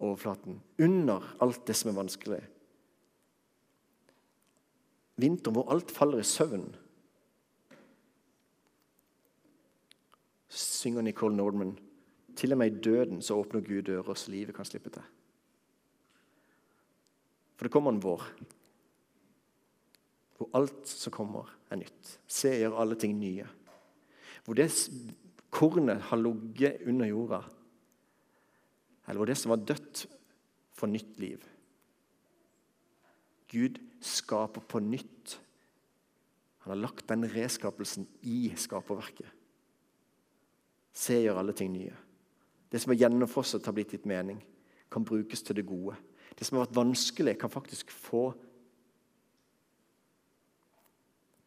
overflaten, 0.00 0.62
under 0.80 1.36
alt 1.44 1.66
det 1.68 1.76
som 1.76 1.90
er 1.90 1.98
vanskelig. 1.98 2.40
Vinteren 5.20 5.58
hvor 5.58 5.68
alt 5.74 5.92
faller 5.92 6.22
i 6.22 6.26
søvn. 6.26 6.70
synger 10.48 11.02
Nicole 11.02 11.36
Nordman. 11.36 11.76
Til 12.36 12.54
og 12.54 12.58
med 12.58 12.72
i 12.72 12.80
døden 12.80 13.22
så 13.22 13.36
åpner 13.36 13.60
Gud 13.60 13.82
dører 13.82 14.14
så 14.14 14.30
livet 14.30 14.54
kan 14.56 14.64
slippe 14.64 14.90
til. 14.94 15.02
For 17.58 17.66
det 17.66 17.72
kommer 17.74 17.92
en 17.92 18.02
vår 18.02 18.24
hvor 20.38 20.50
alt 20.54 20.86
som 20.86 21.10
kommer, 21.10 21.48
er 21.66 21.80
nytt. 21.80 22.10
Se, 22.30 22.52
gjør 22.60 22.76
alle 22.78 22.94
ting 22.94 23.16
nye 23.18 23.46
hvor 24.48 24.56
det 24.56 24.70
kornet 25.52 26.00
har 26.08 26.16
ligget 26.16 26.80
under 26.88 27.06
jorda, 27.06 27.42
eller 29.04 29.20
hvor 29.20 29.28
det 29.28 29.36
som 29.36 29.50
var 29.52 29.60
dødt, 29.60 30.06
får 30.72 30.88
nytt 30.88 31.18
liv. 31.20 31.44
Gud 33.48 33.76
skaper 34.00 34.64
på 34.64 34.80
nytt. 34.80 35.34
Han 36.64 36.70
har 36.70 36.80
lagt 36.80 37.08
den 37.08 37.28
reskapelsen 37.28 38.08
i 38.22 38.54
skaperverket. 38.56 39.28
Se, 40.96 41.20
gjør 41.20 41.42
alle 41.42 41.52
ting 41.52 41.74
nye. 41.76 41.92
Det 42.72 42.80
som 42.80 42.96
er 42.96 43.02
gjennomfrosset, 43.04 43.68
har 43.68 43.76
blitt 43.76 43.92
gitt 43.92 44.08
mening, 44.08 44.40
kan 44.88 45.04
brukes 45.04 45.44
til 45.44 45.60
det 45.60 45.68
gode. 45.68 46.00
Det 46.32 46.48
som 46.48 46.56
har 46.56 46.64
vært 46.64 46.80
vanskelig, 46.86 47.36
kan 47.36 47.52
faktisk 47.52 47.92
få 47.92 48.30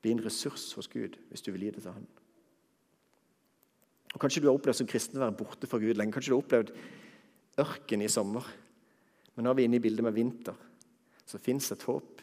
bli 0.02 0.14
en 0.14 0.26
ressurs 0.26 0.70
hos 0.78 0.90
Gud 0.90 1.18
hvis 1.30 1.42
du 1.42 1.56
vil 1.56 1.66
gi 1.66 1.78
det 1.80 1.90
til 1.90 1.98
Han. 1.98 2.12
Og 4.12 4.20
Kanskje 4.20 4.44
du 4.44 4.50
har 4.50 4.58
opplevd 4.58 4.82
som 4.82 4.90
kristen 4.90 5.20
å 5.20 5.24
være 5.24 5.38
borte 5.40 5.70
fra 5.70 5.80
Gud 5.80 5.96
lenge. 5.96 6.14
Kanskje 6.16 6.34
du 6.34 6.36
har 6.36 6.44
opplevd 6.44 6.74
ørken 7.64 8.04
i 8.04 8.10
sommer. 8.12 8.48
Men 9.36 9.48
nå 9.48 9.54
er 9.54 9.60
vi 9.60 9.68
inne 9.70 9.80
i 9.80 9.84
bildet 9.84 10.06
med 10.06 10.16
vinter. 10.16 10.58
Så 11.26 11.40
fins 11.40 11.72
et 11.72 11.86
håp. 11.88 12.20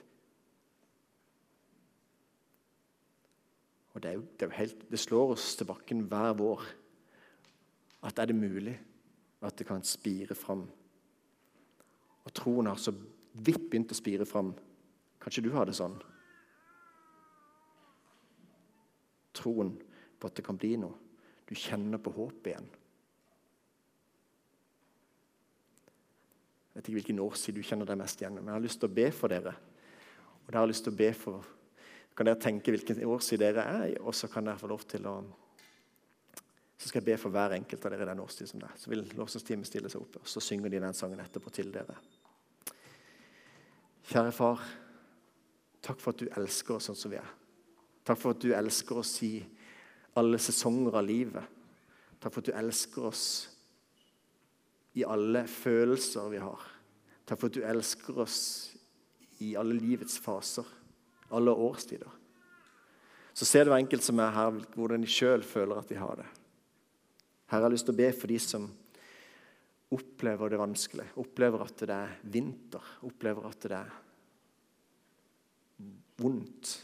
Og 3.97 4.03
det, 4.05 4.13
jo, 4.15 4.27
det, 4.39 4.51
helt, 4.55 4.85
det 4.93 5.01
slår 5.01 5.33
oss 5.35 5.55
til 5.59 5.67
bakken 5.71 6.05
hver 6.11 6.37
vår. 6.39 6.67
At 8.07 8.21
er 8.21 8.31
det 8.31 8.37
mulig 8.39 8.77
at 9.43 9.57
det 9.59 9.67
kan 9.67 9.83
spire 9.87 10.37
fram? 10.39 10.67
Og 12.29 12.35
troen 12.37 12.69
har 12.69 12.79
så 12.79 12.93
vidt 12.93 13.65
begynt 13.71 13.95
å 13.95 13.99
spire 13.99 14.29
fram. 14.29 14.53
Kanskje 15.23 15.47
du 15.49 15.51
har 15.57 15.67
det 15.67 15.75
sånn? 15.79 15.97
Troen 19.39 19.73
på 20.19 20.29
at 20.29 20.37
det 20.37 20.45
kan 20.47 20.59
bli 20.61 20.77
noe. 20.79 21.08
Du 21.49 21.55
kjenner 21.57 22.01
på 22.03 22.13
håp 22.13 22.51
igjen. 22.51 22.69
Jeg 26.69 26.83
vet 26.83 26.89
ikke 26.91 26.99
hvilken 27.01 27.23
årstid 27.25 27.57
du 27.57 27.65
kjenner 27.67 27.89
deg 27.89 27.99
mest 27.99 28.21
igjen 28.21 28.37
men 28.37 28.53
jeg 28.53 28.55
har 28.55 28.63
lyst 28.63 28.79
til 28.83 28.91
å 28.91 28.97
be 29.01 29.09
for 29.17 29.33
dere. 29.33 29.55
Og 30.45 30.53
da 30.53 30.61
har 30.61 30.67
jeg 30.67 30.75
lyst 30.75 30.85
til 30.87 30.95
å 30.95 31.01
be 31.01 31.13
for 31.17 31.55
Kan 32.19 32.27
dere 32.27 32.43
tenke 32.43 32.73
hvilken 32.75 32.99
årstid 33.07 33.39
dere 33.39 33.63
er 33.63 33.93
og 34.01 34.15
så 34.15 34.27
kan 34.31 34.47
dere 34.47 34.59
få 34.59 34.71
lov 34.71 34.83
til 34.91 35.05
å 35.07 35.13
Så 36.79 36.89
skal 36.91 37.01
jeg 37.01 37.09
be 37.09 37.17
for 37.19 37.35
hver 37.35 37.57
enkelt 37.57 37.85
av 37.87 37.95
dere 37.95 38.07
i 38.07 38.11
den 38.11 38.23
årstid 38.23 38.51
som 38.51 38.61
det 38.63 38.69
er. 38.69 38.77
Så 38.79 38.91
vil 38.91 39.03
lovsangsteamet 39.19 39.67
stille 39.67 39.91
seg 39.91 40.03
opp, 40.05 40.21
og 40.21 40.29
så 40.31 40.39
synger 40.43 40.71
de 40.71 40.81
den 40.85 40.95
sangen 40.95 41.19
etterpå 41.19 41.51
til 41.51 41.73
dere. 41.75 41.97
Kjære 44.07 44.31
far, 44.33 44.63
takk 45.83 45.99
for 45.99 46.15
at 46.15 46.23
du 46.23 46.31
elsker 46.39 46.77
oss 46.77 46.87
sånn 46.87 47.01
som 47.01 47.11
vi 47.11 47.19
er. 47.19 47.33
Takk 48.07 48.21
for 48.23 48.37
at 48.37 48.45
du 48.45 48.55
elsker 48.55 49.03
oss 49.03 49.17
i 49.27 49.33
alle 50.19 50.41
sesonger 50.43 50.99
av 50.99 51.07
livet. 51.07 51.55
Takk 52.19 52.35
for 52.35 52.43
at 52.43 52.51
du 52.51 52.57
elsker 52.59 53.07
oss 53.11 53.25
i 54.99 55.05
alle 55.07 55.45
følelser 55.51 56.33
vi 56.33 56.41
har. 56.43 56.65
Takk 57.29 57.39
for 57.39 57.51
at 57.51 57.59
du 57.59 57.67
elsker 57.67 58.19
oss 58.25 58.41
i 59.45 59.53
alle 59.59 59.77
livets 59.79 60.19
faser, 60.23 60.67
alle 61.31 61.55
årstider. 61.55 62.11
Så 63.39 63.47
ser 63.47 63.69
du 63.69 63.75
enkelt 63.77 64.03
som 64.03 64.19
er 64.19 64.35
her, 64.35 64.59
hvordan 64.75 65.05
de 65.05 65.11
sjøl 65.11 65.45
føler 65.47 65.79
at 65.79 65.91
de 65.93 66.01
har 66.01 66.19
det. 66.19 66.27
Her 67.49 67.61
har 67.61 67.69
jeg 67.69 67.77
lyst 67.77 67.87
til 67.89 67.95
å 67.95 68.01
be 68.01 68.11
for 68.17 68.33
de 68.33 68.39
som 68.43 68.67
opplever 69.95 70.51
det 70.53 70.59
vanskelig, 70.61 71.07
opplever 71.23 71.63
at 71.65 71.87
det 71.87 71.95
er 71.95 72.17
vinter, 72.35 72.91
opplever 73.07 73.47
at 73.49 73.63
det 73.65 73.79
er 73.79 73.95
vondt. 76.19 76.75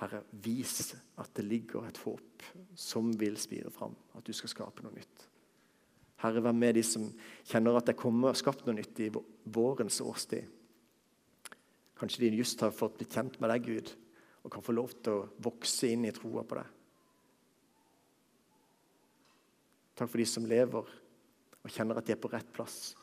Herre, 0.00 0.22
vis 0.32 0.94
at 1.20 1.34
det 1.36 1.44
ligger 1.44 1.84
et 1.84 1.98
håp 2.06 2.44
som 2.78 3.10
vil 3.20 3.36
spire 3.40 3.70
fram, 3.74 3.92
at 4.16 4.24
du 4.24 4.32
skal 4.36 4.52
skape 4.52 4.84
noe 4.84 4.94
nytt. 4.96 5.26
Herre, 6.22 6.40
vær 6.44 6.56
med 6.56 6.76
de 6.76 6.84
som 6.84 7.04
kjenner 7.48 7.76
at 7.76 7.90
det 7.90 7.98
kommer 8.00 8.36
skapt 8.36 8.64
noe 8.66 8.78
nytt 8.78 9.00
i 9.04 9.10
vårens 9.12 10.00
årstid. 10.04 10.48
Kanskje 12.00 12.24
de 12.24 12.38
just 12.38 12.60
har 12.64 12.72
fått 12.72 12.96
blitt 12.96 13.12
kjent 13.12 13.36
med 13.40 13.52
deg, 13.52 13.68
Gud, 13.68 13.92
og 14.40 14.52
kan 14.52 14.64
få 14.64 14.72
lov 14.72 14.94
til 15.04 15.18
å 15.18 15.28
vokse 15.44 15.90
inn 15.92 16.06
i 16.08 16.14
troa 16.16 16.46
på 16.48 16.56
deg. 16.56 16.76
Takk 20.00 20.08
for 20.08 20.22
de 20.22 20.28
som 20.28 20.48
lever 20.48 20.92
og 21.60 21.72
kjenner 21.74 22.00
at 22.00 22.08
de 22.08 22.16
er 22.16 22.20
på 22.20 22.30
rett 22.32 22.48
plass. 22.56 22.94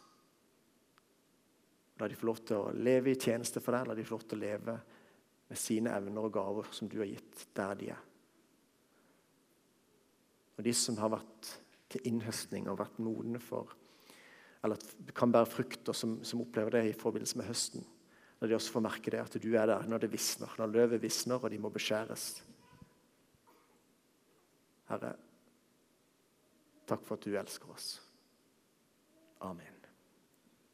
La 2.01 2.09
de 2.09 2.17
få 2.17 2.29
lov 2.29 2.41
til 2.45 2.57
å 2.57 2.73
leve 2.73 3.13
i 3.13 3.19
tjeneste 3.21 3.61
for 3.61 3.77
deg, 3.77 3.85
la 3.85 3.97
de 3.97 4.05
få 4.05 4.17
lov 4.17 4.25
til 4.25 4.39
å 4.39 4.45
leve 4.47 4.77
med 5.47 5.59
sine 5.59 5.93
evner 5.95 6.27
og 6.27 6.33
gaver 6.35 6.69
som 6.75 6.89
du 6.91 6.99
har 7.01 7.09
gitt, 7.09 7.47
der 7.55 7.79
de 7.79 7.91
er. 7.95 8.03
Og 10.57 10.65
de 10.65 10.73
som 10.75 10.97
har 10.99 11.13
vært 11.13 11.51
til 11.93 12.09
innhøstning 12.09 12.67
og 12.67 12.79
vært 12.81 12.97
modne 13.03 13.39
for 13.41 13.75
Eller 14.65 14.81
kan 15.15 15.31
bære 15.31 15.45
frukter, 15.45 15.93
som, 15.93 16.15
som 16.25 16.41
opplever 16.41 16.73
det 16.73 16.81
i 16.89 16.95
forbindelse 16.97 17.37
med 17.37 17.45
høsten. 17.45 17.85
Når 18.39 18.49
de 18.49 18.55
også 18.57 18.73
får 18.73 18.83
merke 18.83 19.13
det, 19.13 19.21
at 19.21 19.37
du 19.37 19.53
er 19.53 19.69
der 19.69 19.85
når 19.87 20.01
det 20.01 20.11
visner, 20.11 20.55
når 20.57 20.73
løvet 20.73 21.01
visner 21.01 21.37
og 21.37 21.51
de 21.53 21.59
må 21.61 21.69
beskjæres. 21.69 22.25
Herre, 24.89 25.13
takk 26.89 27.05
for 27.05 27.21
at 27.21 27.29
du 27.29 27.37
elsker 27.37 27.69
oss. 27.77 27.89
Amen. 29.45 29.76